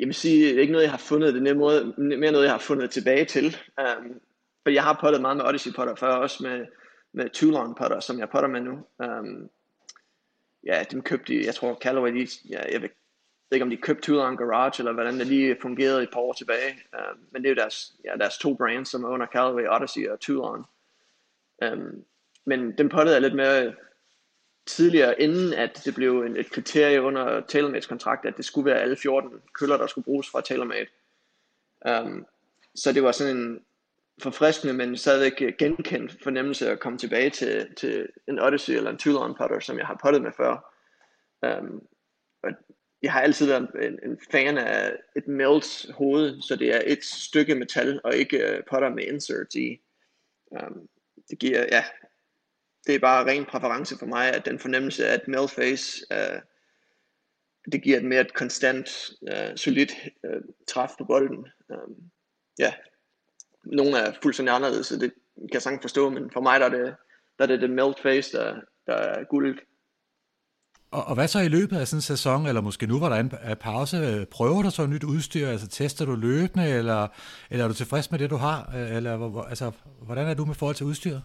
Jeg 0.00 0.06
vil 0.06 0.14
sige, 0.14 0.48
det 0.48 0.56
er 0.56 0.60
ikke 0.60 0.72
noget, 0.72 0.84
jeg 0.84 0.90
har 0.90 0.98
fundet. 0.98 1.34
Det 1.34 1.48
er 1.48 1.54
måde, 1.54 1.94
mere 1.98 2.32
noget, 2.32 2.44
jeg 2.44 2.52
har 2.52 2.58
fundet 2.58 2.90
tilbage 2.90 3.24
til. 3.24 3.56
Øhm, 3.80 4.06
um, 4.06 4.20
for 4.62 4.70
jeg 4.70 4.82
har 4.82 4.98
pottet 5.00 5.20
meget 5.20 5.36
med 5.36 5.44
Odyssey 5.44 5.72
Potter 5.72 5.94
før, 5.94 6.08
også 6.08 6.42
med, 6.42 6.66
med 7.14 7.30
Toulon 7.30 7.74
Potter, 7.74 8.00
som 8.00 8.18
jeg 8.18 8.28
potter 8.28 8.48
med 8.48 8.60
nu. 8.60 8.72
Um, 9.04 9.48
ja, 10.66 10.84
dem 10.90 11.02
købte 11.02 11.46
jeg 11.46 11.54
tror 11.54 11.78
Callaway, 11.82 12.12
de, 12.12 12.28
ja, 12.50 12.72
jeg 12.72 12.82
vil 12.82 12.90
ved 13.52 13.56
ikke 13.56 13.64
om 13.64 13.70
de 13.70 13.76
købte 13.76 14.02
Toulon 14.02 14.36
Garage, 14.36 14.80
eller 14.80 14.92
hvordan 14.92 15.18
det 15.18 15.26
lige 15.26 15.56
fungerede 15.62 16.02
et 16.02 16.10
par 16.12 16.20
år 16.20 16.32
tilbage. 16.32 16.78
Uh, 16.92 17.18
men 17.32 17.42
det 17.42 17.48
er 17.48 17.54
jo 17.54 17.60
deres, 17.60 17.92
ja, 18.04 18.16
deres 18.16 18.38
to 18.38 18.54
brands, 18.54 18.88
som 18.88 19.04
er 19.04 19.08
under 19.08 19.26
Callaway, 19.26 19.66
Odyssey 19.68 20.08
og 20.08 20.20
Toulon. 20.20 20.58
Um, 20.58 20.64
øhm, 21.62 22.04
men 22.46 22.78
den 22.78 22.88
pottede 22.88 23.14
jeg 23.14 23.22
lidt 23.22 23.34
mere 23.34 23.74
tidligere, 24.66 25.20
inden 25.20 25.52
at 25.52 25.82
det 25.84 25.94
blev 25.94 26.22
en, 26.22 26.36
et 26.36 26.50
kriterie 26.50 27.02
under 27.02 27.40
TaylorMade's 27.40 27.88
kontrakt, 27.88 28.26
at 28.26 28.36
det 28.36 28.44
skulle 28.44 28.70
være 28.70 28.80
alle 28.80 28.96
14 28.96 29.30
køller, 29.54 29.76
der 29.76 29.86
skulle 29.86 30.04
bruges 30.04 30.30
fra 30.30 30.40
TaylorMade. 30.40 30.86
Um, 31.88 31.92
øhm, 31.92 32.26
så 32.74 32.92
det 32.92 33.02
var 33.02 33.12
sådan 33.12 33.36
en 33.36 33.60
forfriskende, 34.22 34.74
men 34.74 34.96
stadigvæk 34.96 35.58
genkendt 35.58 36.22
fornemmelse 36.22 36.70
at 36.70 36.80
komme 36.80 36.98
tilbage 36.98 37.30
til, 37.30 37.74
til 37.74 38.08
en 38.28 38.38
Odyssey 38.38 38.74
eller 38.74 38.90
en 38.90 38.98
Toulon 38.98 39.34
putter, 39.34 39.60
som 39.60 39.78
jeg 39.78 39.86
har 39.86 39.98
pottet 40.02 40.22
med 40.22 40.32
før. 40.36 40.74
Um, 41.46 41.82
og 42.42 42.50
jeg 43.02 43.12
har 43.12 43.20
altid 43.20 43.46
været 43.46 43.68
en, 43.82 44.10
en 44.10 44.18
fan 44.30 44.58
af 44.58 44.96
et 45.16 45.28
melt 45.28 45.86
hoved, 45.94 46.42
så 46.42 46.56
det 46.56 46.74
er 46.74 46.82
et 46.86 47.04
stykke 47.04 47.54
metal, 47.54 48.00
og 48.04 48.16
ikke 48.16 48.58
uh, 48.58 48.64
potter 48.70 48.88
med 48.88 49.04
inserts 49.04 49.54
i. 49.54 49.80
Um, 50.50 50.88
det 51.30 51.38
giver, 51.38 51.66
ja, 51.72 51.84
det 52.86 52.94
er 52.94 52.98
bare 52.98 53.26
ren 53.26 53.44
præference 53.44 53.98
for 53.98 54.06
mig, 54.06 54.34
at 54.34 54.46
den 54.46 54.58
fornemmelse, 54.58 55.06
at 55.06 55.28
Melface, 55.28 56.04
uh, 56.10 56.34
øh, 56.34 56.40
det 57.72 57.82
giver 57.82 57.96
et 57.96 58.04
mere 58.04 58.24
konstant, 58.24 59.10
uh, 59.22 59.56
solidt 59.56 59.92
uh, 60.24 60.42
træf 60.68 60.90
på 60.98 61.04
bolden. 61.04 61.46
Um, 61.68 61.96
ja, 62.58 62.74
nogle 63.64 63.98
er 63.98 64.14
fuldstændig 64.22 64.54
anderledes, 64.54 64.86
så 64.86 64.94
det 64.96 65.12
kan 65.36 65.50
jeg 65.52 65.62
sagtens 65.62 65.82
forstå, 65.82 66.10
men 66.10 66.30
for 66.30 66.40
mig 66.40 66.60
der 66.60 66.66
er 66.66 66.70
det, 66.70 66.94
der 67.38 67.44
er 67.44 67.46
det, 67.46 67.60
det 67.60 67.70
melt 67.70 68.00
face, 68.00 68.38
der, 68.38 68.60
der 68.86 68.94
er 68.94 69.24
guld. 69.24 69.58
Og, 70.92 71.04
og 71.04 71.14
hvad 71.14 71.28
så 71.28 71.40
i 71.40 71.48
løbet 71.48 71.76
af 71.76 71.88
sådan 71.88 71.98
en 71.98 72.02
sæson, 72.02 72.46
eller 72.46 72.60
måske 72.60 72.86
nu, 72.86 72.98
hvor 72.98 73.08
der 73.08 73.16
er 73.16 73.20
en 73.20 73.56
pause, 73.60 74.26
prøver 74.30 74.62
du 74.62 74.70
så 74.70 74.86
nyt 74.86 75.04
udstyr, 75.04 75.48
altså 75.48 75.68
tester 75.68 76.04
du 76.04 76.14
løbende, 76.14 76.68
eller, 76.68 77.08
eller 77.50 77.64
er 77.64 77.68
du 77.68 77.74
tilfreds 77.74 78.10
med 78.10 78.18
det, 78.18 78.30
du 78.30 78.36
har, 78.36 78.72
eller 78.74 79.44
altså, 79.48 79.72
hvordan 80.02 80.28
er 80.28 80.34
du 80.34 80.44
med 80.44 80.54
forhold 80.54 80.76
til 80.76 80.86
udstyret? 80.86 81.22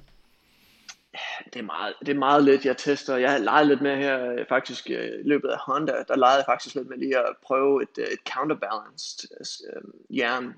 det 1.53 1.59
er 1.59 1.63
meget, 1.63 1.93
det 1.99 2.09
er 2.09 2.19
meget 2.19 2.43
lidt, 2.43 2.65
jeg 2.65 2.77
tester. 2.77 3.17
Jeg 3.17 3.31
har 3.31 3.37
leget 3.37 3.67
lidt 3.67 3.81
med 3.81 3.97
her, 3.97 4.45
faktisk 4.49 4.89
øh, 4.89 5.19
i 5.19 5.27
løbet 5.27 5.49
af 5.49 5.57
Honda, 5.59 6.03
der 6.07 6.15
legede 6.15 6.37
jeg 6.37 6.45
faktisk 6.47 6.75
lidt 6.75 6.89
med 6.89 6.97
lige 6.97 7.17
at 7.17 7.35
prøve 7.43 7.83
et, 7.83 7.97
øh, 7.97 8.07
et 8.07 8.19
counterbalanced 8.33 9.29
øh, 9.73 10.17
jern. 10.17 10.53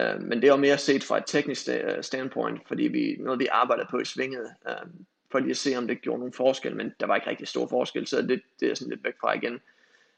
Øh, 0.00 0.22
men 0.22 0.42
det 0.42 0.50
var 0.50 0.56
mere 0.56 0.78
set 0.78 1.04
fra 1.04 1.18
et 1.18 1.24
teknisk 1.26 1.68
standpoint, 2.00 2.68
fordi 2.68 2.82
vi, 2.82 3.16
noget 3.20 3.40
vi 3.40 3.46
arbejder 3.50 3.84
på 3.90 3.98
i 3.98 4.04
svinget, 4.04 4.54
øh, 4.68 4.86
for 5.32 5.38
lige 5.38 5.50
at 5.50 5.56
se, 5.56 5.76
om 5.76 5.86
det 5.86 6.00
gjorde 6.00 6.18
nogen 6.18 6.32
forskel, 6.32 6.76
men 6.76 6.92
der 7.00 7.06
var 7.06 7.16
ikke 7.16 7.30
rigtig 7.30 7.48
stor 7.48 7.66
forskel, 7.66 8.06
så 8.06 8.22
det, 8.22 8.42
det 8.60 8.70
er 8.70 8.74
sådan 8.74 8.90
lidt 8.90 9.04
væk 9.04 9.14
fra 9.20 9.34
igen. 9.34 9.60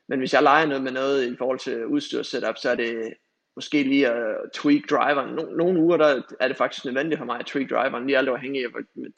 Men 0.08 0.18
hvis 0.18 0.34
jeg 0.34 0.42
leger 0.42 0.66
noget 0.66 0.82
med 0.82 0.92
noget 0.92 1.32
i 1.32 1.36
forhold 1.36 1.58
til 1.58 1.86
udstyr 1.86 2.22
setup, 2.22 2.56
så 2.56 2.70
er 2.70 2.74
det 2.74 3.14
måske 3.56 3.82
lige 3.82 4.08
at 4.08 4.36
tweak 4.52 4.82
driveren. 4.90 5.34
No, 5.34 5.42
nogle 5.42 5.80
uger 5.80 5.96
der 5.96 6.22
er 6.40 6.48
det 6.48 6.56
faktisk 6.56 6.84
nødvendigt 6.84 7.18
for 7.18 7.24
mig 7.24 7.40
at 7.40 7.46
tweak 7.46 7.70
driveren, 7.70 8.06
lige 8.06 8.18
alt 8.18 8.28
afhængig 8.28 8.64
af 8.64 8.70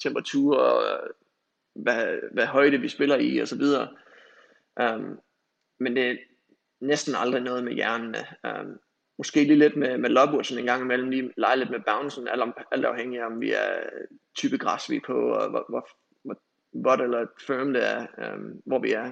temperatur 0.02 0.56
og 0.56 1.00
hvad, 1.74 2.18
hvad 2.32 2.46
højde 2.46 2.78
vi 2.78 2.88
spiller 2.88 3.16
i 3.16 3.38
og 3.38 3.48
så 3.48 3.56
videre. 3.56 3.88
Um, 4.82 5.18
men 5.78 5.96
det 5.96 6.10
er 6.10 6.16
næsten 6.80 7.14
aldrig 7.14 7.42
noget 7.42 7.64
med 7.64 7.72
hjernen. 7.72 8.16
Um, 8.44 8.78
måske 9.20 9.44
lige 9.44 9.58
lidt 9.58 9.76
med, 9.76 9.98
med 9.98 10.10
lobwoodsen 10.10 10.58
en 10.58 10.64
gang 10.66 10.82
imellem, 10.82 11.10
lige 11.10 11.30
lege 11.36 11.56
lidt 11.56 11.70
med 11.70 11.80
bouncen, 11.86 12.28
alt, 12.28 12.54
alt 12.72 12.84
afhængig 12.84 13.20
af 13.20 13.26
om 13.26 13.40
vi 13.40 13.52
er 13.52 13.70
type 14.36 14.58
græs 14.58 14.90
vi 14.90 14.96
er 14.96 15.00
på, 15.06 15.18
og 15.32 15.50
hvor, 15.50 15.64
hvor, 15.68 15.88
hvor 16.24 16.36
hvor 16.72 16.90
eller 16.90 17.26
firm 17.46 17.72
det 17.72 17.82
er, 17.90 18.06
um, 18.34 18.62
hvor 18.66 18.78
vi 18.78 18.92
er. 18.92 19.10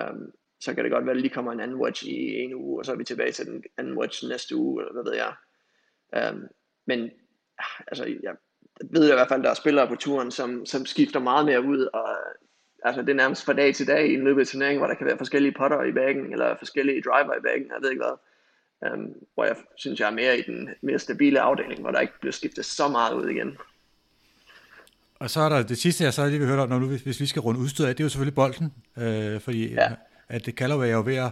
Um, 0.00 0.32
så 0.60 0.74
kan 0.74 0.84
det 0.84 0.92
godt 0.92 1.06
være, 1.06 1.14
at 1.14 1.20
lige 1.20 1.34
kommer 1.34 1.52
en 1.52 1.60
anden 1.60 1.80
watch 1.80 2.06
i 2.06 2.14
en 2.42 2.54
uge, 2.54 2.80
og 2.80 2.84
så 2.84 2.92
er 2.92 2.96
vi 2.96 3.04
tilbage 3.04 3.32
til 3.32 3.46
den 3.46 3.64
anden 3.78 3.98
watch 3.98 4.28
næste 4.28 4.56
uge, 4.56 4.82
eller 4.82 4.92
hvad 4.92 5.04
ved 5.04 5.16
jeg. 5.24 5.32
Um, 6.32 6.48
men 6.86 7.10
altså, 7.86 8.04
jeg 8.22 8.34
ved 8.90 9.10
i 9.10 9.14
hvert 9.14 9.28
fald, 9.28 9.40
at 9.40 9.44
der 9.44 9.50
er 9.50 9.62
spillere 9.62 9.88
på 9.88 9.94
turen, 9.94 10.30
som, 10.30 10.66
som 10.66 10.86
skifter 10.86 11.20
meget 11.20 11.46
mere 11.46 11.62
ud, 11.62 11.88
og 11.92 12.08
altså, 12.84 13.02
det 13.02 13.10
er 13.10 13.22
nærmest 13.22 13.44
fra 13.44 13.52
dag 13.52 13.74
til 13.74 13.86
dag 13.86 14.08
i 14.08 14.14
en 14.14 14.24
løbet 14.24 14.40
af 14.40 14.46
turneringen, 14.46 14.80
hvor 14.80 14.86
der 14.86 14.94
kan 14.94 15.06
være 15.06 15.18
forskellige 15.18 15.54
potter 15.58 15.82
i 15.82 15.92
bagen, 15.92 16.32
eller 16.32 16.56
forskellige 16.58 17.02
driver 17.02 17.34
i 17.38 17.40
bagen, 17.40 17.66
jeg 17.66 17.82
ved 17.82 17.90
ikke 17.90 18.02
hvad. 18.02 18.16
Um, 18.92 19.12
hvor 19.34 19.44
jeg 19.44 19.56
synes, 19.76 20.00
jeg 20.00 20.06
er 20.06 20.14
mere 20.14 20.38
i 20.38 20.42
den 20.42 20.68
mere 20.80 20.98
stabile 20.98 21.40
afdeling, 21.40 21.80
hvor 21.80 21.90
der 21.90 22.00
ikke 22.00 22.20
bliver 22.20 22.32
skiftet 22.32 22.64
så 22.64 22.88
meget 22.88 23.14
ud 23.14 23.28
igen. 23.28 23.56
Og 25.18 25.30
så 25.30 25.40
er 25.40 25.48
der 25.48 25.62
det 25.62 25.78
sidste, 25.78 26.04
jeg 26.04 26.14
så 26.14 26.26
lige 26.26 26.38
vil 26.38 26.48
høre, 26.48 26.68
når 26.68 26.78
nu, 26.78 26.86
hvis, 26.86 27.00
hvis 27.00 27.20
vi 27.20 27.26
skal 27.26 27.40
runde 27.40 27.60
udstyret 27.60 27.88
af, 27.88 27.96
det 27.96 28.02
er 28.02 28.04
jo 28.04 28.08
selvfølgelig 28.08 28.34
bolden, 28.34 28.72
øh, 28.98 29.40
fordi 29.40 29.74
ja 29.74 29.92
at 30.32 30.46
det 30.46 30.56
kalder 30.56 30.86
jo 30.86 31.02
ved 31.06 31.16
at, 31.16 31.30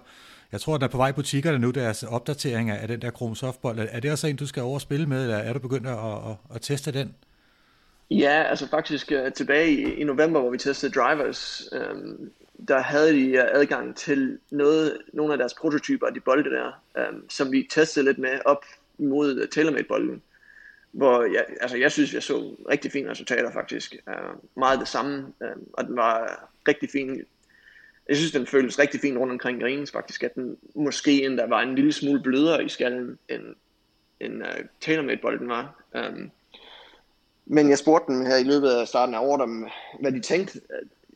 jeg 0.53 0.61
tror, 0.61 0.75
at 0.75 0.81
der 0.81 0.87
er 0.87 0.91
på 0.91 0.97
vej 0.97 1.09
i 1.09 1.13
butikkerne 1.13 1.59
nu, 1.59 1.71
deres 1.71 2.03
opdatering 2.03 2.71
af 2.71 2.89
den 2.89 3.03
der 3.03 3.11
Chrome 3.11 3.37
Softball. 3.37 3.89
Er 3.91 4.01
det 4.01 4.13
også 4.13 4.27
en, 4.27 4.37
du 4.37 4.47
skal 4.47 4.63
over 4.63 4.79
spille 4.79 5.07
med, 5.07 5.23
eller 5.23 5.37
er 5.37 5.53
du 5.53 5.59
begyndt 5.59 5.87
at, 5.87 5.99
at, 5.99 6.37
at 6.55 6.61
teste 6.61 6.93
den? 6.93 7.15
Ja, 8.11 8.43
altså 8.43 8.69
faktisk 8.69 9.13
uh, 9.13 9.33
tilbage 9.33 9.71
i, 9.71 9.95
i 9.95 10.05
november, 10.05 10.41
hvor 10.41 10.51
vi 10.51 10.59
testede 10.59 10.93
drivers, 10.93 11.69
um, 11.73 12.31
der 12.69 12.79
havde 12.79 13.13
de 13.13 13.27
øh, 13.27 13.45
adgang 13.53 13.97
til 13.97 14.39
noget, 14.51 14.99
nogle 15.13 15.33
af 15.33 15.39
deres 15.39 15.55
prototyper 15.55 16.07
af 16.07 16.15
de 16.15 16.21
bolde 16.21 16.51
der, 16.51 16.83
um, 17.11 17.31
som 17.31 17.53
vi 17.53 17.69
testede 17.71 18.05
lidt 18.05 18.19
med 18.19 18.39
op 18.45 18.65
mod 18.99 19.41
øh, 19.41 19.49
TaylorMade-bolden. 19.49 20.23
Hvor 20.93 21.23
jeg, 21.23 21.45
altså 21.61 21.77
jeg 21.77 21.93
synes, 21.93 22.15
jeg 22.15 22.23
så 22.23 22.55
rigtig 22.71 22.93
fine 22.93 23.11
resultater 23.11 23.53
faktisk. 23.53 23.97
Uh, 24.07 24.59
meget 24.59 24.81
det 24.81 24.89
samme, 24.89 25.33
um, 25.41 25.67
og 25.73 25.85
den 25.85 25.97
var 25.97 26.49
rigtig 26.69 26.91
fin 26.91 27.25
jeg 28.09 28.17
synes, 28.17 28.33
den 28.33 28.47
føles 28.47 28.79
rigtig 28.79 29.01
fint 29.01 29.19
rundt 29.19 29.33
omkring 29.33 29.61
greens 29.61 29.91
faktisk, 29.91 30.23
at 30.23 30.35
den 30.35 30.57
måske 30.75 31.25
endda 31.25 31.47
var 31.47 31.61
en 31.61 31.75
lille 31.75 31.93
smule 31.93 32.23
blødere 32.23 32.65
i 32.65 32.69
skallen, 32.69 33.19
end, 33.29 33.43
end 34.21 34.43
uh, 34.43 34.65
TaylorMade-bolden 34.81 35.49
var. 35.49 35.85
Um, 35.95 36.31
men 37.47 37.71
jeg 37.71 37.79
spurgte 37.79 38.13
dem 38.13 38.27
her 38.27 38.37
i 38.37 38.45
løbet 38.45 38.69
af 38.69 38.89
starten 38.89 39.15
af 39.15 39.21
året 39.21 39.43
om, 39.43 39.69
hvad 40.01 40.13
de 40.13 40.21
tænkte. 40.21 40.61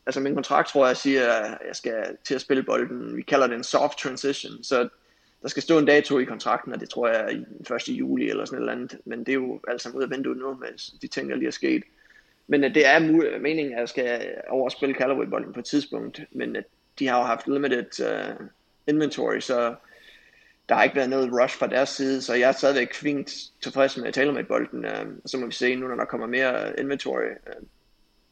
Altså 0.05 0.19
min 0.19 0.33
kontrakt 0.33 0.69
tror 0.69 0.87
jeg 0.87 0.97
siger, 0.97 1.31
at 1.31 1.57
jeg 1.67 1.75
skal 1.75 2.17
til 2.23 2.35
at 2.35 2.41
spille 2.41 2.63
bolden. 2.63 3.17
Vi 3.17 3.21
kalder 3.21 3.47
det 3.47 3.55
en 3.55 3.63
soft 3.63 3.97
transition, 3.97 4.63
så 4.63 4.89
der 5.41 5.47
skal 5.47 5.63
stå 5.63 5.79
en 5.79 5.85
dato 5.85 6.19
i 6.19 6.23
kontrakten, 6.23 6.73
og 6.73 6.79
det 6.79 6.89
tror 6.89 7.07
jeg 7.07 7.21
er 7.21 7.29
i 7.29 7.45
1. 7.91 7.99
juli 7.99 8.29
eller 8.29 8.45
sådan 8.45 8.59
eller 8.59 8.71
andet. 8.71 8.99
Men 9.05 9.19
det 9.19 9.29
er 9.29 9.33
jo 9.33 9.61
alt 9.67 9.81
sammen 9.81 9.97
ud 9.97 10.03
af 10.03 10.09
vinduet 10.09 10.37
nu, 10.37 10.53
med 10.53 10.99
de 11.01 11.07
tænker 11.07 11.35
lige 11.35 11.47
er 11.47 11.51
sket. 11.51 11.83
Men 12.47 12.63
øh, 12.63 12.75
det 12.75 12.85
er 12.87 12.99
meningen, 13.39 13.73
at 13.73 13.79
jeg 13.79 13.89
skal 13.89 14.35
overspille 14.49 14.95
Callaway-bolden 14.95 15.53
på 15.53 15.59
et 15.59 15.65
tidspunkt, 15.65 16.21
men 16.31 16.55
at 16.55 16.63
de 16.99 17.07
har 17.07 17.17
jo 17.17 17.23
haft 17.23 17.47
limited 17.47 17.85
uh, 17.99 18.45
inventory, 18.87 19.39
så 19.39 19.75
der 20.69 20.75
har 20.75 20.83
ikke 20.83 20.95
været 20.95 21.09
noget 21.09 21.31
rush 21.41 21.57
fra 21.57 21.67
deres 21.67 21.89
side, 21.89 22.21
så 22.21 22.33
jeg 22.33 22.47
er 22.47 22.51
stadigvæk 22.51 22.93
fint 22.93 23.31
tilfreds 23.61 23.97
med 23.97 24.07
at 24.07 24.13
tale 24.13 24.31
med 24.31 24.43
bolden, 24.43 24.85
uh, 24.85 25.07
og 25.23 25.29
så 25.29 25.37
må 25.37 25.45
vi 25.45 25.51
se 25.51 25.75
nu, 25.75 25.87
når 25.87 25.95
der 25.95 26.05
kommer 26.05 26.27
mere 26.27 26.79
inventory 26.79 27.29
uh, 27.47 27.67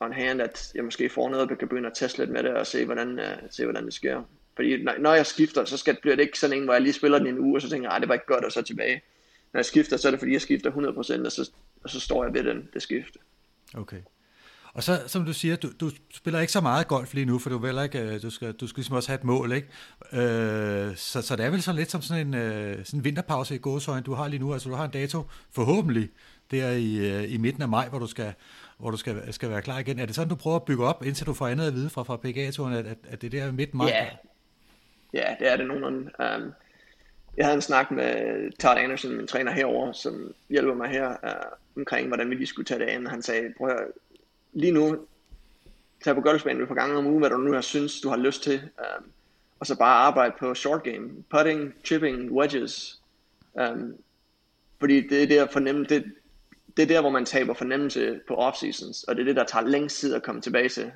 on 0.05 0.13
hand, 0.13 0.41
at 0.41 0.71
jeg 0.75 0.83
måske 0.83 1.09
får 1.09 1.29
noget, 1.29 1.43
og 1.43 1.49
kan 1.49 1.57
begynde 1.57 1.87
at 1.87 1.93
teste 1.95 2.19
lidt 2.19 2.29
med 2.29 2.43
det, 2.43 2.53
og 2.53 2.67
se, 2.67 2.85
hvordan, 2.85 3.19
uh, 3.19 3.49
se, 3.51 3.63
hvordan 3.63 3.85
det 3.85 3.93
sker. 3.93 4.23
Fordi 4.55 4.83
når, 4.83 4.93
når 4.99 5.13
jeg 5.13 5.25
skifter, 5.25 5.65
så 5.65 5.77
skal, 5.77 5.97
bliver 6.01 6.15
det 6.15 6.23
ikke 6.23 6.39
sådan 6.39 6.57
en, 6.57 6.63
hvor 6.63 6.73
jeg 6.73 6.81
lige 6.81 6.93
spiller 6.93 7.17
den 7.17 7.27
i 7.27 7.29
en 7.29 7.39
uge, 7.39 7.57
og 7.57 7.61
så 7.61 7.69
tænker 7.69 7.87
jeg, 7.87 7.95
ah, 7.95 8.01
det 8.01 8.07
var 8.09 8.13
ikke 8.13 8.25
godt, 8.25 8.45
og 8.45 8.51
så 8.51 8.61
tilbage. 8.61 9.01
Når 9.53 9.57
jeg 9.57 9.65
skifter, 9.65 9.97
så 9.97 10.07
er 10.07 10.11
det 10.11 10.19
fordi, 10.19 10.33
jeg 10.33 10.41
skifter 10.41 10.71
100%, 10.71 11.25
og 11.25 11.31
så, 11.31 11.51
og 11.83 11.89
så 11.89 11.99
står 11.99 12.23
jeg 12.23 12.33
ved 12.33 12.43
den, 12.43 12.69
det 12.73 12.81
skifte. 12.81 13.19
Okay. 13.73 13.99
Og 14.73 14.83
så, 14.83 15.03
som 15.07 15.25
du 15.25 15.33
siger, 15.33 15.55
du, 15.55 15.71
du 15.79 15.91
spiller 16.13 16.39
ikke 16.39 16.53
så 16.53 16.61
meget 16.61 16.87
golf 16.87 17.13
lige 17.13 17.25
nu, 17.25 17.39
for 17.39 17.49
du 17.49 17.57
vil 17.57 17.79
ikke, 17.83 17.99
øh, 17.99 18.21
du 18.21 18.29
skal, 18.29 18.53
du 18.53 18.67
skal 18.67 18.79
ligesom 18.79 18.95
også 18.95 19.09
have 19.09 19.17
et 19.17 19.23
mål, 19.23 19.51
ikke? 19.51 19.67
Øh, 20.13 20.95
så, 20.95 21.21
så 21.21 21.35
det 21.35 21.45
er 21.45 21.49
vel 21.49 21.61
så 21.61 21.73
lidt 21.73 21.91
som 21.91 22.01
sådan 22.01 22.27
en, 22.27 22.33
øh, 22.33 22.85
sådan 22.85 22.99
en 22.99 23.03
vinterpause 23.03 23.55
i 23.55 23.57
gåsøjne, 23.57 24.03
du 24.03 24.13
har 24.13 24.27
lige 24.27 24.39
nu. 24.39 24.53
Altså 24.53 24.69
du 24.69 24.75
har 24.75 24.85
en 24.85 24.91
dato, 24.91 25.23
forhåbentlig, 25.51 26.09
der 26.51 26.71
i, 26.71 26.95
øh, 26.95 27.33
i 27.33 27.37
midten 27.37 27.61
af 27.61 27.69
maj, 27.69 27.89
hvor 27.89 27.99
du 27.99 28.07
skal, 28.07 28.33
hvor 28.83 28.91
du 28.91 28.97
skal, 28.97 29.33
skal 29.33 29.49
være 29.49 29.61
klar 29.61 29.79
igen. 29.79 29.99
Er 29.99 30.05
det 30.05 30.15
sådan, 30.15 30.29
du 30.29 30.35
prøver 30.35 30.55
at 30.55 30.63
bygge 30.63 30.85
op, 30.85 31.05
indtil 31.05 31.25
du 31.25 31.33
får 31.33 31.47
andet 31.47 31.67
at 31.67 31.73
vide 31.73 31.89
fra, 31.89 32.03
fra 32.03 32.17
PGA-turen, 32.17 32.73
at, 32.73 32.85
at 33.09 33.21
det 33.21 33.31
der 33.31 33.51
midt 33.51 33.73
maj? 33.73 33.87
Ja, 33.87 34.07
ja 35.13 35.35
det 35.39 35.51
er 35.51 35.57
det 35.57 35.67
nogenlunde. 35.67 35.99
Um, 35.99 36.53
jeg 37.37 37.45
havde 37.45 37.55
en 37.55 37.61
snak 37.61 37.91
med 37.91 38.51
Todd 38.59 38.77
Anderson, 38.77 39.17
min 39.17 39.27
træner 39.27 39.51
herover, 39.51 39.91
som 39.91 40.33
hjælper 40.49 40.73
mig 40.73 40.89
her 40.89 41.09
uh, 41.09 41.51
omkring, 41.77 42.07
hvordan 42.07 42.29
vi 42.29 42.35
lige 42.35 42.47
skulle 42.47 42.65
tage 42.65 42.79
det 42.79 42.85
an. 42.85 43.07
Han 43.07 43.21
sagde, 43.21 43.53
prøv 43.57 43.69
at 43.69 43.87
lige 44.53 44.71
nu 44.71 44.97
tag 46.03 46.15
på 46.15 46.21
golfbanen 46.21 46.61
et 46.61 46.67
par 46.67 46.75
gange 46.75 46.97
om 46.97 47.05
ugen, 47.05 47.19
hvad 47.19 47.29
du 47.29 47.37
nu 47.37 47.53
har 47.53 47.61
synes, 47.61 48.01
du 48.01 48.09
har 48.09 48.17
lyst 48.17 48.43
til. 48.43 48.61
Um, 48.77 49.11
og 49.59 49.67
så 49.67 49.77
bare 49.77 49.95
arbejde 49.95 50.33
på 50.39 50.53
short 50.53 50.83
game. 50.83 51.09
Putting, 51.29 51.73
chipping, 51.83 52.31
wedges. 52.31 53.01
Um, 53.53 53.95
fordi 54.79 55.07
det 55.07 55.23
er 55.23 55.27
der 55.27 55.47
fornemme, 55.51 55.85
det, 55.85 56.13
det 56.77 56.83
er 56.83 56.87
der, 56.87 57.01
hvor 57.01 57.09
man 57.09 57.25
taber 57.25 57.53
fornemmelse 57.53 58.19
på 58.27 58.35
off-seasons, 58.35 59.03
og 59.07 59.15
det 59.15 59.21
er 59.21 59.25
det, 59.25 59.35
der 59.35 59.43
tager 59.43 59.65
længst 59.65 59.99
tid 59.99 60.15
at 60.15 60.23
komme 60.23 60.41
tilbage 60.41 60.69
til. 60.69 60.91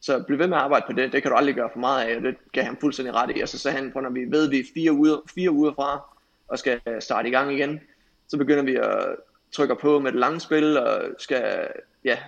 Så 0.00 0.24
bliv 0.26 0.38
ved 0.38 0.46
med 0.46 0.56
at 0.56 0.62
arbejde 0.62 0.84
på 0.86 0.92
det, 0.92 1.12
det 1.12 1.22
kan 1.22 1.30
du 1.30 1.36
aldrig 1.36 1.54
gøre 1.54 1.70
for 1.72 1.78
meget 1.78 2.06
af, 2.06 2.16
og 2.16 2.22
det 2.22 2.34
gav 2.52 2.64
han 2.64 2.76
fuldstændig 2.80 3.14
ret 3.14 3.36
i. 3.36 3.40
Og 3.40 3.48
så 3.48 3.58
sagde 3.58 3.76
han, 3.76 3.92
når 3.94 4.10
vi 4.10 4.24
ved, 4.30 4.46
at 4.46 4.50
vi 4.50 4.58
er 4.58 4.64
fire 4.74 4.92
uger, 4.92 5.16
fire 5.34 5.50
uger 5.50 5.72
fra, 5.74 6.16
og 6.48 6.58
skal 6.58 6.80
starte 7.00 7.28
i 7.28 7.32
gang 7.32 7.52
igen, 7.52 7.80
så 8.28 8.36
begynder 8.36 8.62
vi 8.62 8.74
at 8.76 9.16
trykke 9.52 9.76
på 9.80 9.98
med 9.98 10.12
det 10.12 10.20
lange 10.20 10.40
spil, 10.40 10.78
og 10.78 11.02
skal 11.18 11.68
ja, 12.04 12.18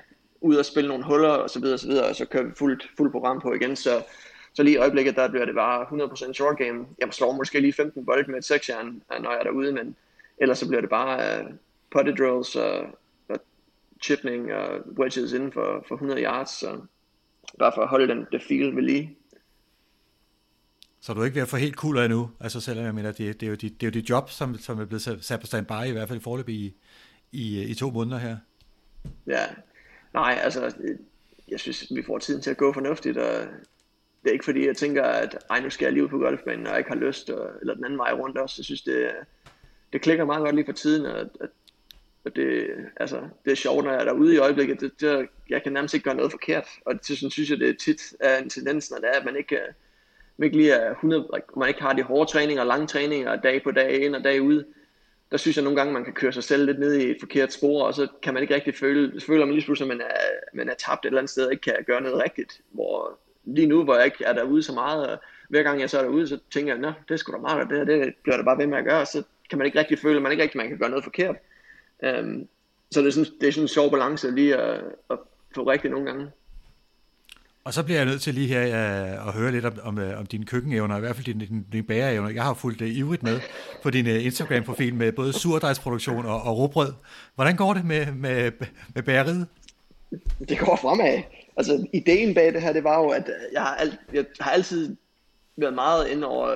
ud 0.40 0.56
og 0.56 0.64
spille 0.64 0.88
nogle 0.88 1.04
huller 1.04 1.28
og 1.28 1.50
så 1.50 1.60
videre 1.60 1.74
og 1.74 1.80
så 1.80 1.86
videre, 1.86 2.08
og 2.08 2.16
så 2.16 2.26
kører 2.26 2.44
vi 2.44 2.52
fuldt, 2.58 2.90
fuldt 2.96 3.12
program 3.12 3.40
på 3.40 3.52
igen, 3.52 3.76
så, 3.76 4.04
så 4.54 4.62
lige 4.62 4.74
i 4.74 4.78
øjeblikket, 4.78 5.16
der 5.16 5.28
bliver 5.28 5.44
det 5.44 5.54
bare 5.54 6.06
100% 6.28 6.32
short 6.32 6.58
game. 6.58 6.86
Jeg 6.98 7.08
slår 7.10 7.32
måske 7.32 7.60
lige 7.60 7.72
15 7.72 8.06
bold 8.06 8.26
med 8.26 8.38
et 8.38 8.44
seksjern, 8.44 9.02
når 9.20 9.30
jeg 9.30 9.38
er 9.38 9.42
derude, 9.42 9.72
men 9.72 9.96
ellers 10.38 10.58
så 10.58 10.68
bliver 10.68 10.80
det 10.80 10.90
bare 10.90 11.38
øh, 11.38 11.44
uh, 11.94 11.98
putted 11.98 12.16
drills 12.16 12.56
og, 12.56 12.86
og 13.28 13.38
chipning 14.02 14.52
og 14.52 14.80
wedges 14.98 15.32
inden 15.32 15.52
for, 15.52 15.84
for 15.88 15.94
100 15.94 16.22
yards, 16.22 16.50
så 16.50 16.80
bare 17.58 17.72
for 17.74 17.82
at 17.82 17.88
holde 17.88 18.08
den, 18.08 18.26
det 18.32 18.42
feel 18.42 18.76
ved 18.76 18.82
lige. 18.82 19.16
Så 21.00 21.14
du 21.14 21.20
er 21.20 21.24
ikke 21.24 21.34
ved 21.34 21.42
at 21.42 21.48
få 21.48 21.56
helt 21.56 21.74
cool 21.74 21.98
af 21.98 22.10
nu, 22.10 22.30
altså 22.40 22.60
selvom 22.60 22.84
jeg 22.84 22.94
mener, 22.94 23.12
det, 23.12 23.40
det, 23.40 23.46
er 23.46 23.50
jo 23.50 23.56
dit, 23.56 23.80
det 23.80 23.86
er 23.86 23.90
jo 23.90 24.00
dit 24.00 24.10
job, 24.10 24.30
som, 24.30 24.58
som 24.58 24.80
er 24.80 24.84
blevet 24.84 25.02
sat 25.20 25.40
på 25.40 25.46
standby, 25.46 25.86
i 25.86 25.90
hvert 25.90 26.08
fald 26.08 26.20
i 26.20 26.22
forløb 26.22 26.48
i, 26.48 26.74
i, 27.32 27.62
i 27.62 27.74
to 27.74 27.90
måneder 27.90 28.18
her. 28.18 28.36
Ja, 29.26 29.44
Nej, 30.14 30.38
altså, 30.42 30.74
jeg 31.48 31.60
synes, 31.60 31.92
vi 31.94 32.02
får 32.02 32.18
tiden 32.18 32.42
til 32.42 32.50
at 32.50 32.56
gå 32.56 32.72
fornuftigt, 32.72 33.18
og 33.18 33.46
det 34.22 34.28
er 34.28 34.32
ikke 34.32 34.44
fordi, 34.44 34.66
jeg 34.66 34.76
tænker, 34.76 35.02
at 35.02 35.38
ej, 35.50 35.60
nu 35.60 35.70
skal 35.70 35.84
jeg 35.84 35.92
lige 35.92 36.04
ud 36.04 36.08
på 36.08 36.18
golfbanen, 36.18 36.66
og 36.66 36.70
jeg 36.70 36.78
ikke 36.78 36.90
har 36.90 37.06
lyst, 37.06 37.30
og, 37.30 37.50
eller 37.60 37.74
den 37.74 37.84
anden 37.84 37.98
vej 37.98 38.12
rundt 38.12 38.38
også. 38.38 38.54
Jeg 38.58 38.64
synes, 38.64 38.82
det, 38.82 39.10
det 39.92 40.02
klikker 40.02 40.24
meget 40.24 40.44
godt 40.44 40.54
lige 40.54 40.64
for 40.64 40.72
tiden, 40.72 41.06
og 41.06 41.20
at 41.20 41.50
og 42.24 42.36
det, 42.36 42.66
altså, 42.96 43.20
det 43.44 43.50
er 43.50 43.56
sjovt, 43.56 43.84
når 43.84 43.92
jeg 43.92 44.00
er 44.00 44.04
derude 44.04 44.34
i 44.34 44.38
øjeblikket. 44.38 44.80
Det, 44.80 45.00
det, 45.00 45.28
jeg 45.48 45.62
kan 45.62 45.72
nærmest 45.72 45.94
ikke 45.94 46.04
gøre 46.04 46.14
noget 46.14 46.30
forkert. 46.30 46.68
Og 46.84 46.94
det 46.94 47.18
sådan, 47.18 47.30
synes 47.30 47.50
jeg, 47.50 47.58
det 47.58 47.68
er 47.68 47.74
tit 47.74 48.14
er 48.20 48.38
en 48.38 48.50
tendens, 48.50 48.90
når 48.90 48.98
det 48.98 49.08
er, 49.08 49.18
at 49.18 49.24
man 49.24 49.36
ikke, 49.36 49.56
øh, 49.56 49.72
man 50.36 50.46
ikke 50.46 50.56
lige 50.56 50.72
er 50.72 50.90
100, 50.90 51.28
like, 51.34 51.46
man 51.56 51.68
ikke 51.68 51.82
har 51.82 51.92
de 51.92 52.02
hårde 52.02 52.30
træninger, 52.30 52.64
lange 52.64 52.86
træninger, 52.86 53.36
dag 53.36 53.62
på 53.62 53.70
dag 53.70 54.00
ind 54.02 54.16
og 54.16 54.24
dag 54.24 54.42
ud. 54.42 54.64
Der 55.30 55.36
synes 55.36 55.56
jeg 55.56 55.64
nogle 55.64 55.76
gange, 55.76 55.92
man 55.92 56.04
kan 56.04 56.12
køre 56.12 56.32
sig 56.32 56.44
selv 56.44 56.66
lidt 56.66 56.78
ned 56.78 56.94
i 56.94 57.10
et 57.10 57.16
forkert 57.20 57.52
spor, 57.52 57.82
og 57.86 57.94
så 57.94 58.08
kan 58.22 58.34
man 58.34 58.42
ikke 58.42 58.54
rigtig 58.54 58.74
føle, 58.74 59.20
så 59.20 59.26
føler 59.26 59.44
man 59.44 59.54
lige 59.54 59.64
pludselig, 59.64 59.92
at 59.92 59.98
man 59.98 60.06
er, 60.06 60.16
man 60.54 60.68
er 60.68 60.74
tabt 60.74 61.04
et 61.04 61.08
eller 61.08 61.18
andet 61.18 61.30
sted, 61.30 61.46
og 61.46 61.52
ikke 61.52 61.62
kan 61.62 61.84
gøre 61.86 62.00
noget 62.00 62.22
rigtigt. 62.22 62.60
Hvor 62.70 63.18
lige 63.44 63.66
nu, 63.66 63.84
hvor 63.84 63.96
jeg 63.96 64.04
ikke 64.04 64.24
er 64.24 64.32
derude 64.32 64.62
så 64.62 64.72
meget, 64.72 65.06
og 65.06 65.18
hver 65.48 65.62
gang 65.62 65.80
jeg 65.80 65.90
så 65.90 65.98
er 65.98 66.02
derude, 66.02 66.28
så 66.28 66.38
tænker 66.52 66.72
jeg, 66.72 66.80
nå, 66.80 66.92
det 67.08 67.20
skulle 67.20 67.36
da 67.36 67.42
meget, 67.42 67.70
det, 67.70 67.86
det 67.86 68.14
bliver 68.22 68.36
det 68.36 68.44
bare 68.44 68.58
ved 68.58 68.66
med 68.66 68.78
at 68.78 68.84
gøre, 68.84 69.06
så 69.06 69.22
kan 69.50 69.58
man 69.58 69.66
ikke 69.66 69.78
rigtig 69.78 69.98
føle, 69.98 70.16
at 70.16 70.22
man 70.22 70.32
ikke 70.32 70.42
rigtig 70.42 70.58
man 70.58 70.68
kan 70.68 70.78
gøre 70.78 70.90
noget 70.90 71.04
forkert. 71.04 71.36
Um, 72.02 72.48
så 72.90 73.00
det 73.00 73.06
er, 73.06 73.10
sådan, 73.12 73.32
det 73.40 73.48
er 73.48 73.52
sådan 73.52 73.64
en 73.64 73.68
sjov 73.68 73.90
balance 73.90 74.30
lige 74.30 74.56
at, 74.56 74.84
at 75.10 75.18
få 75.54 75.62
rigtigt 75.62 75.92
nogle 75.92 76.06
gange. 76.06 76.30
Og 77.64 77.74
så 77.74 77.82
bliver 77.82 77.98
jeg 77.98 78.06
nødt 78.06 78.22
til 78.22 78.34
lige 78.34 78.48
her 78.48 78.66
uh, 78.66 79.28
at 79.28 79.34
høre 79.34 79.52
lidt 79.52 79.64
om, 79.64 79.72
om, 79.82 79.98
øh, 79.98 80.18
om 80.18 80.26
dine 80.26 80.44
køkkenevner, 80.44 80.96
i 80.96 81.00
hvert 81.00 81.16
fald 81.16 81.26
dine, 81.26 81.46
dine, 81.46 81.64
dine 81.72 81.82
bagerevner. 81.82 82.30
Jeg 82.30 82.42
har 82.42 82.54
fulgt 82.54 82.78
det 82.78 82.86
ivrigt 82.86 83.22
med 83.22 83.40
på 83.82 83.90
din 83.90 84.06
uh, 84.06 84.24
Instagram-profil 84.24 84.94
med 84.94 85.12
både 85.12 85.32
surdejsproduktion 85.32 86.26
og, 86.26 86.42
og 86.42 86.58
råbrød. 86.58 86.92
Hvordan 87.34 87.56
går 87.56 87.74
det 87.74 87.84
med, 87.84 88.06
med, 88.12 88.52
med 88.94 89.02
bageriet? 89.02 89.46
Det 90.48 90.58
går 90.58 90.76
fremad. 90.76 91.22
Altså, 91.56 91.86
ideen 91.92 92.34
bag 92.34 92.54
det 92.54 92.62
her, 92.62 92.72
det 92.72 92.84
var 92.84 92.98
jo, 92.98 93.08
at 93.08 93.30
jeg 93.52 93.62
har, 93.62 93.74
alt, 93.74 94.00
jeg 94.12 94.24
har 94.40 94.50
altid 94.50 94.96
været 95.56 95.74
meget 95.74 96.08
ind 96.08 96.24
over 96.24 96.48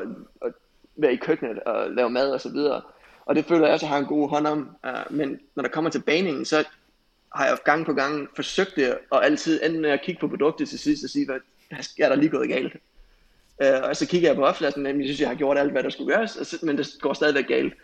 at 0.42 0.52
være 0.96 1.12
i 1.12 1.16
køkkenet 1.16 1.58
og 1.58 1.90
lave 1.90 2.10
mad 2.10 2.30
og 2.30 2.40
så 2.40 2.48
videre. 2.48 2.82
Og 3.26 3.34
det 3.34 3.44
føler 3.44 3.64
jeg 3.64 3.72
også, 3.74 3.86
at 3.86 3.90
jeg 3.90 3.96
har 3.96 4.02
en 4.02 4.06
god 4.18 4.28
hånd 4.28 4.46
om. 4.46 4.76
Uh, 4.84 5.16
men 5.16 5.40
når 5.54 5.62
der 5.62 5.70
kommer 5.70 5.90
til 5.90 6.02
baningen, 6.02 6.44
så 6.44 6.64
har 7.34 7.46
jeg 7.46 7.58
gang 7.64 7.86
på 7.86 7.92
gang 7.92 8.28
forsøgt 8.36 8.76
det, 8.76 8.98
og 9.10 9.24
altid 9.24 9.62
enten 9.62 9.84
at 9.84 10.02
kigge 10.02 10.20
på 10.20 10.28
produktet 10.28 10.68
til 10.68 10.78
sidst 10.78 11.04
og 11.04 11.10
sige, 11.10 11.26
hvad 11.26 11.38
er 11.98 12.08
der 12.08 12.16
lige 12.16 12.30
gået 12.30 12.48
galt? 12.48 12.76
Uh, 13.64 13.88
og 13.88 13.96
så 13.96 14.06
kigger 14.06 14.28
jeg 14.28 14.36
på 14.36 14.44
opflasken, 14.44 14.82
men 14.82 15.00
jeg 15.00 15.06
synes, 15.06 15.20
jeg 15.20 15.28
har 15.28 15.34
gjort 15.34 15.58
alt, 15.58 15.72
hvad 15.72 15.82
der 15.82 15.90
skulle 15.90 16.16
gøres, 16.16 16.30
så 16.30 16.58
men 16.62 16.78
det 16.78 16.88
går 17.00 17.12
stadigvæk 17.12 17.46
galt. 17.48 17.74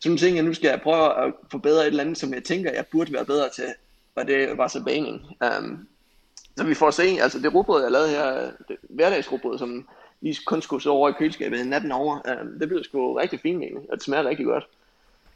Så 0.00 0.08
nu 0.08 0.16
tænker 0.16 0.36
jeg, 0.36 0.44
nu 0.44 0.54
skal 0.54 0.68
jeg 0.68 0.80
prøve 0.82 1.24
at 1.24 1.32
forbedre 1.50 1.80
et 1.80 1.86
eller 1.86 2.04
andet, 2.04 2.18
som 2.18 2.34
jeg 2.34 2.44
tænker, 2.44 2.72
jeg 2.72 2.86
burde 2.86 3.12
være 3.12 3.24
bedre 3.24 3.48
til, 3.48 3.64
og 4.14 4.26
det 4.26 4.58
var 4.58 4.68
så 4.68 4.84
baning. 4.84 5.26
Um, 5.58 5.88
så 6.56 6.64
vi 6.64 6.74
får 6.74 6.90
se, 6.90 7.02
altså 7.02 7.38
det 7.38 7.54
rugbrød, 7.54 7.82
jeg 7.82 7.90
lavede 7.90 8.08
her, 8.08 8.50
det 8.68 8.76
hverdagsrugbrød, 8.82 9.58
som 9.58 9.88
lige 10.20 10.38
kun 10.46 10.62
skulle 10.62 10.82
så 10.82 10.90
over 10.90 11.08
i 11.08 11.12
køleskabet 11.12 11.66
natten 11.66 11.92
over, 11.92 12.14
um, 12.14 12.58
det 12.60 12.68
blev 12.68 12.84
sgu 12.84 13.14
rigtig 13.14 13.40
fint 13.40 13.62
egentlig, 13.62 13.90
og 13.90 13.96
det 13.96 14.02
smager 14.02 14.24
rigtig 14.24 14.46
godt. 14.46 14.68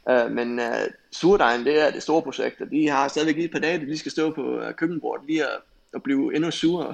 Øh, 0.09 0.31
men 0.31 0.59
øh, 0.59 0.65
uh, 0.65 0.91
surdejen, 1.11 1.65
det 1.65 1.87
er 1.87 1.91
det 1.91 2.03
store 2.03 2.21
projekt, 2.21 2.61
og 2.61 2.71
de 2.71 2.89
har 2.89 3.07
stadigvæk 3.07 3.35
lige 3.35 3.45
et 3.45 3.51
par 3.51 3.59
dage, 3.59 3.85
de 3.85 3.97
skal 3.97 4.11
stå 4.11 4.31
på 4.31 4.57
uh, 4.57 4.71
køkkenbordet 4.73 5.27
lige 5.27 5.43
at, 5.43 5.59
at 5.93 6.03
blive 6.03 6.35
endnu 6.35 6.51
surere, 6.51 6.93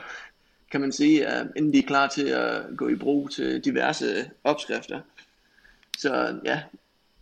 kan 0.72 0.82
man 0.82 0.92
sige, 0.92 1.28
uh, 1.28 1.48
inden 1.56 1.74
de 1.74 1.80
er 1.80 1.88
klar 1.88 2.08
til 2.08 2.28
at 2.28 2.62
gå 2.78 2.88
i 2.88 2.96
brug 2.96 3.32
til 3.32 3.66
diverse 3.66 4.32
opskrifter. 4.44 5.02
Så 5.98 6.40
ja, 6.46 6.62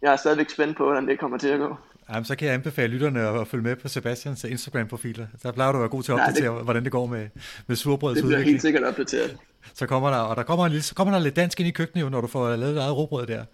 jeg 0.02 0.12
er 0.12 0.16
stadigvæk 0.16 0.50
spændt 0.50 0.78
på, 0.78 0.84
hvordan 0.84 1.08
det 1.08 1.20
kommer 1.20 1.38
til 1.38 1.48
at 1.48 1.60
gå. 1.60 1.76
Jamen, 2.10 2.26
så 2.26 2.36
kan 2.36 2.46
jeg 2.48 2.54
anbefale 2.54 2.94
lytterne 2.94 3.42
at 3.42 3.48
følge 3.48 3.64
med 3.64 3.76
på 3.76 3.88
Sebastians 3.88 4.44
Instagram-profiler. 4.44 5.28
Der 5.44 5.52
plejer 5.52 5.72
du 5.72 5.78
at 5.78 5.82
være 5.82 5.90
god 5.90 6.04
til 6.04 6.12
at 6.12 6.20
opdatere, 6.20 6.48
Nej, 6.48 6.56
det, 6.56 6.64
hvordan 6.64 6.84
det 6.84 6.92
går 6.92 7.06
med, 7.06 7.28
med 7.68 7.76
surbrødets 7.76 8.18
Det 8.18 8.24
bliver 8.28 8.38
udvikling. 8.38 8.54
helt 8.54 8.62
sikkert 8.62 8.84
opdateret. 8.84 9.38
Så 9.74 9.86
kommer 9.88 10.10
der, 10.10 10.18
og 10.18 10.36
der 10.36 10.44
kommer, 10.44 10.66
en 10.66 10.72
lille, 10.72 10.84
så 10.84 10.96
kommer 10.96 11.14
der 11.14 11.20
lidt 11.20 11.36
dansk 11.36 11.60
ind 11.60 11.68
i 11.68 11.72
køkkenet, 11.72 12.12
når 12.12 12.22
du 12.22 12.28
får 12.28 12.56
lavet 12.56 12.78
eget 12.78 12.98
råbrød 12.98 13.28
der. 13.28 13.46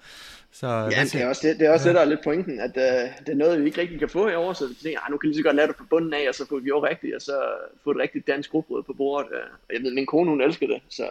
Så, 0.52 0.68
ja, 0.68 1.04
det 1.04 1.16
er 1.16 1.28
også 1.28 1.48
det, 1.48 1.60
det, 1.60 1.68
er 1.68 1.72
også 1.72 1.84
ja. 1.84 1.90
det 1.90 1.96
der 1.96 2.02
er 2.02 2.06
lidt 2.10 2.24
pointen, 2.24 2.60
at 2.60 2.72
uh, 2.76 3.26
det 3.26 3.32
er 3.32 3.36
noget, 3.36 3.62
vi 3.62 3.66
ikke 3.66 3.82
rigtig 3.82 4.00
kan 4.00 4.10
få 4.10 4.28
i 4.30 4.36
år, 4.36 4.54
så 4.54 4.68
vi 4.68 4.74
tænker, 4.84 5.00
ah, 5.00 5.12
nu 5.12 5.18
kan 5.18 5.28
vi 5.28 5.34
lige 5.34 5.38
så 5.38 5.44
godt 5.44 5.56
lade 5.56 5.68
det 5.68 5.76
på 5.76 5.84
bunden 5.90 6.14
af, 6.14 6.26
og 6.30 6.36
så 6.36 6.46
får 6.50 6.60
vi 6.60 6.68
jo 6.68 6.86
rigtigt, 6.86 7.16
og 7.16 7.22
så 7.22 7.36
få 7.84 7.92
et 7.92 7.98
rigtigt 7.98 8.28
dansk 8.28 8.54
råbrød 8.54 8.84
på 8.84 8.94
bordet. 8.94 9.28
Uh, 9.30 9.74
jeg 9.76 9.84
ved, 9.84 9.94
min 9.94 10.06
kone, 10.06 10.30
hun 10.30 10.42
elsker 10.42 10.68
det, 10.68 10.82
så, 10.90 11.08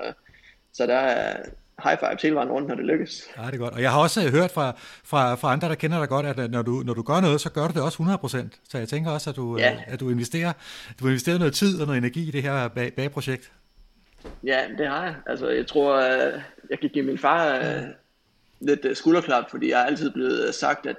så 0.73 0.87
der 0.87 0.97
er, 0.97 1.37
high 1.85 1.99
five 1.99 2.17
hele 2.23 2.35
vejen 2.35 2.51
rundt, 2.51 2.69
når 2.69 2.75
det 2.75 2.85
lykkes. 2.85 3.23
Ja, 3.39 3.47
det 3.47 3.55
er 3.55 3.59
godt. 3.59 3.75
Og 3.75 3.83
jeg 3.83 3.93
har 3.93 4.01
også 4.01 4.27
øh, 4.27 4.33
hørt 4.33 4.51
fra, 4.51 4.73
fra, 5.05 5.35
fra 5.35 5.53
andre, 5.53 5.69
der 5.69 5.75
kender 5.75 5.99
dig 5.99 6.09
godt, 6.09 6.27
at 6.27 6.39
øh, 6.39 6.51
når 6.51 6.63
du, 6.63 6.83
når 6.87 6.95
du 6.95 7.03
gør 7.03 7.21
noget, 7.21 7.41
så 7.41 7.51
gør 7.51 7.67
du 7.69 7.73
det 7.75 7.83
også 7.83 8.03
100%. 8.03 8.61
Så 8.69 8.79
jeg 8.79 8.89
tænker 8.89 9.11
også, 9.11 9.31
at 9.31 9.37
du, 9.37 9.59
ja. 9.59 9.77
at 9.87 10.01
du, 10.01 10.11
investerer, 10.11 10.53
du 11.01 11.07
investerer 11.07 11.39
noget 11.39 11.55
tid 11.55 11.81
og 11.81 11.87
noget 11.87 11.99
energi 11.99 12.29
i 12.29 12.31
det 12.31 12.43
her 12.43 12.69
bag, 12.69 12.93
bagprojekt. 12.93 13.53
Ja, 14.45 14.65
det 14.79 14.87
har 14.87 15.05
jeg. 15.05 15.15
Altså, 15.27 15.49
jeg 15.49 15.67
tror, 15.67 16.01
jeg 16.71 16.81
kan 16.81 16.91
give 16.93 17.05
min 17.05 17.19
far 17.19 17.47
ja. 17.47 17.83
lidt 18.61 18.87
skulderklap, 18.99 19.51
fordi 19.51 19.71
jeg 19.71 19.81
er 19.81 19.85
altid 19.85 20.11
blevet 20.11 20.55
sagt, 20.55 20.87
at 20.87 20.97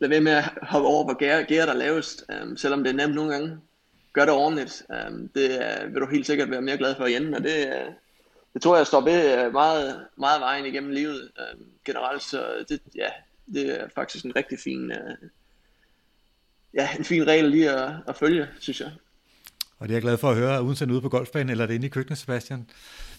lad 0.00 0.08
være 0.08 0.20
med 0.20 0.32
at 0.32 0.44
hoppe 0.62 0.88
over, 0.88 1.04
hvor 1.04 1.14
gære, 1.14 1.44
gære 1.44 1.66
der 1.66 1.74
lavest, 1.74 2.24
selvom 2.56 2.84
det 2.84 2.90
er 2.90 2.96
nemt 2.96 3.14
nogle 3.14 3.32
gange. 3.32 3.58
Gør 4.12 4.24
det 4.24 4.34
ordentligt. 4.34 4.82
Um, 4.88 5.28
det 5.34 5.50
uh, 5.50 5.94
vil 5.94 6.00
du 6.00 6.06
helt 6.06 6.26
sikkert 6.26 6.50
være 6.50 6.62
mere 6.62 6.76
glad 6.76 6.94
for 6.94 7.06
igen, 7.06 7.34
og 7.34 7.42
det, 7.42 7.66
uh, 7.66 7.94
det 8.54 8.62
tror 8.62 8.76
jeg 8.76 8.86
står 8.86 9.00
ved 9.00 9.44
øh, 9.44 9.52
meget, 9.52 10.06
meget 10.18 10.40
vejen 10.40 10.66
igennem 10.66 10.90
livet 10.90 11.30
øh, 11.38 11.60
generelt, 11.84 12.22
så 12.22 12.64
det, 12.68 12.80
ja, 12.96 13.08
det 13.54 13.80
er 13.80 13.88
faktisk 13.94 14.24
en 14.24 14.36
rigtig 14.36 14.58
fin, 14.58 14.90
øh, 14.90 15.28
ja, 16.74 16.88
en 16.98 17.04
fin 17.04 17.26
regel 17.26 17.50
lige 17.50 17.70
at, 17.70 17.92
at 18.08 18.16
følge, 18.16 18.48
synes 18.60 18.80
jeg. 18.80 18.90
Og 19.78 19.88
det 19.88 19.94
er 19.94 19.96
jeg 19.96 20.02
glad 20.02 20.18
for 20.18 20.30
at 20.30 20.36
høre, 20.36 20.62
uden 20.62 20.90
ude 20.90 21.00
på 21.00 21.08
golfbanen 21.08 21.50
eller 21.50 21.66
det 21.66 21.74
inde 21.74 21.86
i 21.86 21.90
køkkenet, 21.90 22.18
Sebastian. 22.18 22.66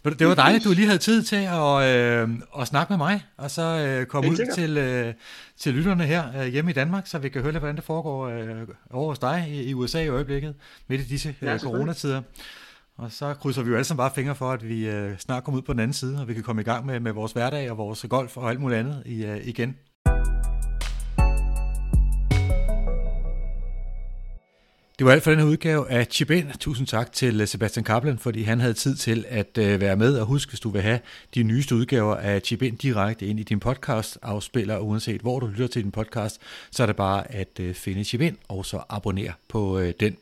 Det 0.03 0.27
var 0.27 0.35
dejligt, 0.35 0.61
at 0.61 0.65
du 0.65 0.73
lige 0.73 0.85
havde 0.85 0.99
tid 0.99 1.23
til 1.23 1.35
at, 1.35 1.83
øh, 1.83 2.29
at 2.59 2.67
snakke 2.67 2.93
med 2.93 2.97
mig, 2.97 3.25
og 3.37 3.51
så 3.51 3.61
øh, 3.61 4.05
komme 4.05 4.29
ud 4.29 4.53
til, 4.55 4.77
øh, 4.77 5.13
til 5.57 5.73
lytterne 5.73 6.03
her 6.03 6.41
øh, 6.41 6.47
hjemme 6.47 6.71
i 6.71 6.73
Danmark, 6.73 7.07
så 7.07 7.17
vi 7.17 7.29
kan 7.29 7.41
høre 7.41 7.51
lidt, 7.51 7.61
hvordan 7.61 7.75
det 7.75 7.83
foregår 7.83 8.27
øh, 8.27 8.67
over 8.91 9.09
hos 9.09 9.19
dig 9.19 9.47
i, 9.49 9.63
i 9.63 9.73
USA 9.73 10.03
i 10.03 10.07
øjeblikket, 10.07 10.55
midt 10.87 11.01
i 11.01 11.03
disse 11.03 11.29
øh, 11.41 11.47
ja, 11.47 11.57
coronatider. 11.57 12.21
Og 12.97 13.11
så 13.11 13.33
krydser 13.33 13.63
vi 13.63 13.69
jo 13.69 13.75
alle 13.75 13.85
sammen 13.85 13.97
bare 13.97 14.11
fingre 14.15 14.35
for, 14.35 14.51
at 14.51 14.69
vi 14.69 14.89
øh, 14.89 15.17
snart 15.17 15.43
kommer 15.43 15.57
ud 15.57 15.65
på 15.65 15.73
den 15.73 15.79
anden 15.79 15.93
side, 15.93 16.21
og 16.21 16.27
vi 16.27 16.33
kan 16.33 16.43
komme 16.43 16.61
i 16.61 16.65
gang 16.65 16.85
med, 16.85 16.99
med 16.99 17.11
vores 17.11 17.31
hverdag 17.31 17.71
og 17.71 17.77
vores 17.77 18.05
golf 18.09 18.37
og 18.37 18.49
alt 18.49 18.59
muligt 18.59 18.79
andet 18.79 19.03
i, 19.05 19.25
øh, 19.25 19.47
igen. 19.47 19.75
Det 24.99 25.05
var 25.05 25.11
alt 25.11 25.23
for 25.23 25.31
den 25.31 25.39
her 25.39 25.47
udgave 25.47 25.89
af 25.89 26.07
Chip 26.11 26.31
In. 26.31 26.51
Tusind 26.59 26.87
tak 26.87 27.11
til 27.11 27.41
øh, 27.41 27.47
Sebastian 27.47 27.83
Kaplan, 27.83 28.17
fordi 28.17 28.43
han 28.43 28.59
havde 28.59 28.73
tid 28.73 28.95
til 28.95 29.25
at 29.29 29.57
øh, 29.57 29.81
være 29.81 29.95
med. 29.95 30.17
Og 30.17 30.25
husk, 30.25 30.49
hvis 30.49 30.59
du 30.59 30.69
vil 30.69 30.81
have 30.81 30.99
de 31.35 31.43
nyeste 31.43 31.75
udgaver 31.75 32.15
af 32.15 32.41
Chip 32.41 32.61
In 32.61 32.75
direkte 32.75 33.25
ind 33.25 33.39
i 33.39 33.43
din 33.43 33.59
podcast 33.59 34.17
afspiller, 34.21 34.77
uanset 34.79 35.21
hvor 35.21 35.39
du 35.39 35.47
lytter 35.47 35.67
til 35.67 35.83
din 35.83 35.91
podcast, 35.91 36.41
så 36.71 36.83
er 36.83 36.87
det 36.87 36.95
bare 36.95 37.31
at 37.31 37.59
øh, 37.59 37.73
finde 37.73 38.03
Chip 38.03 38.21
In 38.21 38.37
og 38.47 38.65
så 38.65 38.81
abonnere 38.89 39.33
på 39.49 39.81
den. 39.99 40.17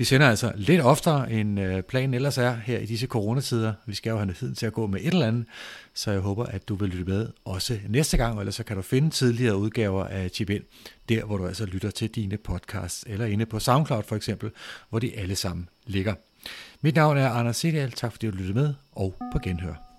Vi 0.00 0.04
sender 0.04 0.28
altså 0.28 0.52
lidt 0.56 0.80
oftere, 0.80 1.32
end 1.32 1.60
øh, 1.60 1.82
planen 1.82 2.14
ellers 2.14 2.38
er 2.38 2.54
her 2.54 2.78
i 2.78 2.86
disse 2.86 3.06
coronatider. 3.06 3.72
Vi 3.86 3.94
skal 3.94 4.10
jo 4.10 4.16
have 4.16 4.32
tid 4.32 4.54
til 4.54 4.66
at 4.66 4.72
gå 4.72 4.86
med 4.86 5.00
et 5.00 5.12
eller 5.12 5.26
andet, 5.26 5.44
så 5.94 6.10
jeg 6.10 6.20
håber, 6.20 6.44
at 6.44 6.68
du 6.68 6.74
vil 6.74 6.88
lytte 6.88 7.12
med 7.12 7.28
også 7.44 7.78
næste 7.88 8.16
gang, 8.16 8.34
og 8.34 8.40
ellers 8.40 8.54
så 8.54 8.64
kan 8.64 8.76
du 8.76 8.82
finde 8.82 9.10
tidligere 9.10 9.56
udgaver 9.56 10.04
af 10.04 10.30
Chip 10.30 10.50
In, 10.50 10.62
der 11.08 11.24
hvor 11.24 11.36
du 11.36 11.46
altså 11.46 11.64
lytter 11.64 11.90
til 11.90 12.10
dine 12.10 12.36
podcasts, 12.36 13.04
eller 13.08 13.26
inde 13.26 13.46
på 13.46 13.58
SoundCloud 13.58 14.02
for 14.02 14.16
eksempel, 14.16 14.50
hvor 14.90 14.98
de 14.98 15.18
alle 15.18 15.36
sammen 15.36 15.68
ligger. 15.86 16.14
Mit 16.80 16.94
navn 16.94 17.16
er 17.16 17.28
Anders 17.28 17.56
Sedial. 17.56 17.90
Tak 17.92 18.12
fordi 18.12 18.26
du 18.26 18.36
lyttede 18.36 18.58
med, 18.58 18.74
og 18.92 19.14
på 19.32 19.38
genhør. 19.42 19.89